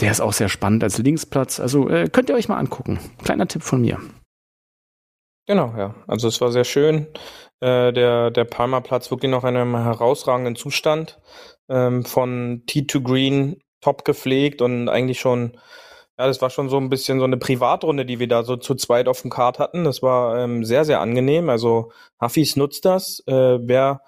[0.00, 1.60] der ist auch sehr spannend als Linksplatz.
[1.60, 2.98] Also äh, könnt ihr euch mal angucken.
[3.22, 4.00] Kleiner Tipp von mir.
[5.46, 5.94] Genau, ja.
[6.06, 7.06] Also es war sehr schön.
[7.60, 11.18] Äh, der, der Palmer-Platz wirklich noch in einem herausragenden Zustand.
[11.68, 15.56] Ähm, von T2 Green top gepflegt und eigentlich schon
[16.18, 18.74] ja, das war schon so ein bisschen so eine Privatrunde, die wir da so zu
[18.74, 19.84] zweit auf dem Kart hatten.
[19.84, 21.50] Das war ähm, sehr, sehr angenehm.
[21.50, 23.22] Also Hafis nutzt das.
[23.26, 24.00] Äh, wer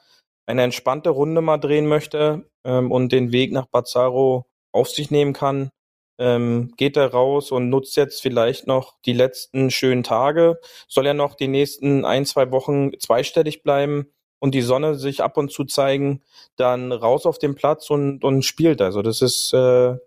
[0.46, 5.34] eine entspannte Runde mal drehen möchte ähm, und den Weg nach Bazzaro auf sich nehmen
[5.34, 5.70] kann,
[6.18, 10.58] ähm, geht er raus und nutzt jetzt vielleicht noch die letzten schönen Tage.
[10.88, 14.08] Soll ja noch die nächsten ein, zwei Wochen zweistellig bleiben
[14.40, 16.22] und die Sonne sich ab und zu zeigen,
[16.56, 18.80] dann raus auf den Platz und, und spielt.
[18.80, 19.56] Also das ist äh,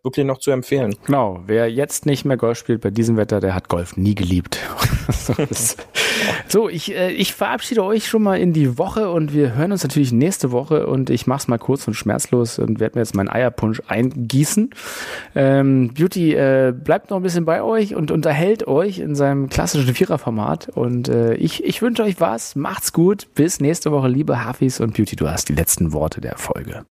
[0.03, 0.95] wirklich noch zu empfehlen.
[1.05, 4.57] Genau, wer jetzt nicht mehr Golf spielt bei diesem Wetter, der hat Golf nie geliebt.
[6.51, 9.83] so, ich, äh, ich verabschiede euch schon mal in die Woche und wir hören uns
[9.83, 13.15] natürlich nächste Woche und ich mache es mal kurz und schmerzlos und werde mir jetzt
[13.15, 14.71] meinen Eierpunsch eingießen.
[15.35, 19.93] Ähm, Beauty äh, bleibt noch ein bisschen bei euch und unterhält euch in seinem klassischen
[19.93, 24.79] Viererformat und äh, ich, ich wünsche euch was, macht's gut, bis nächste Woche, liebe Hafis
[24.81, 26.85] und Beauty, du hast die letzten Worte der Folge.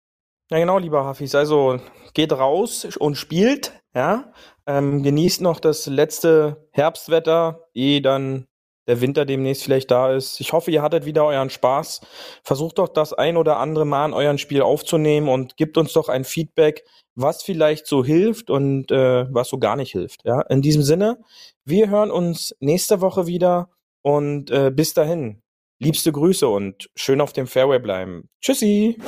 [0.50, 1.34] Ja, genau, lieber Hafis.
[1.34, 1.78] Also
[2.14, 4.32] geht raus und spielt, ja.
[4.66, 8.46] Ähm, genießt noch das letzte Herbstwetter, ehe dann
[8.89, 10.41] der Winter demnächst vielleicht da ist.
[10.41, 12.01] Ich hoffe, ihr hattet wieder euren Spaß.
[12.43, 16.09] Versucht doch das ein oder andere Mal an euren Spiel aufzunehmen und gebt uns doch
[16.09, 16.84] ein Feedback,
[17.14, 20.24] was vielleicht so hilft und äh, was so gar nicht hilft.
[20.24, 21.18] Ja, in diesem Sinne,
[21.64, 23.68] wir hören uns nächste Woche wieder
[24.03, 25.43] und äh, bis dahin.
[25.80, 28.28] Liebste Grüße und schön auf dem Fairway bleiben.
[28.41, 28.99] Tschüssi!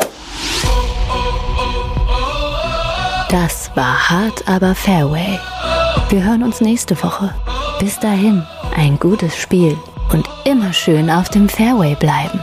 [3.28, 5.38] Das war hart, aber Fairway.
[6.10, 7.34] Wir hören uns nächste Woche.
[7.80, 8.44] Bis dahin,
[8.76, 9.76] ein gutes Spiel
[10.12, 12.40] und immer schön auf dem Fairway bleiben.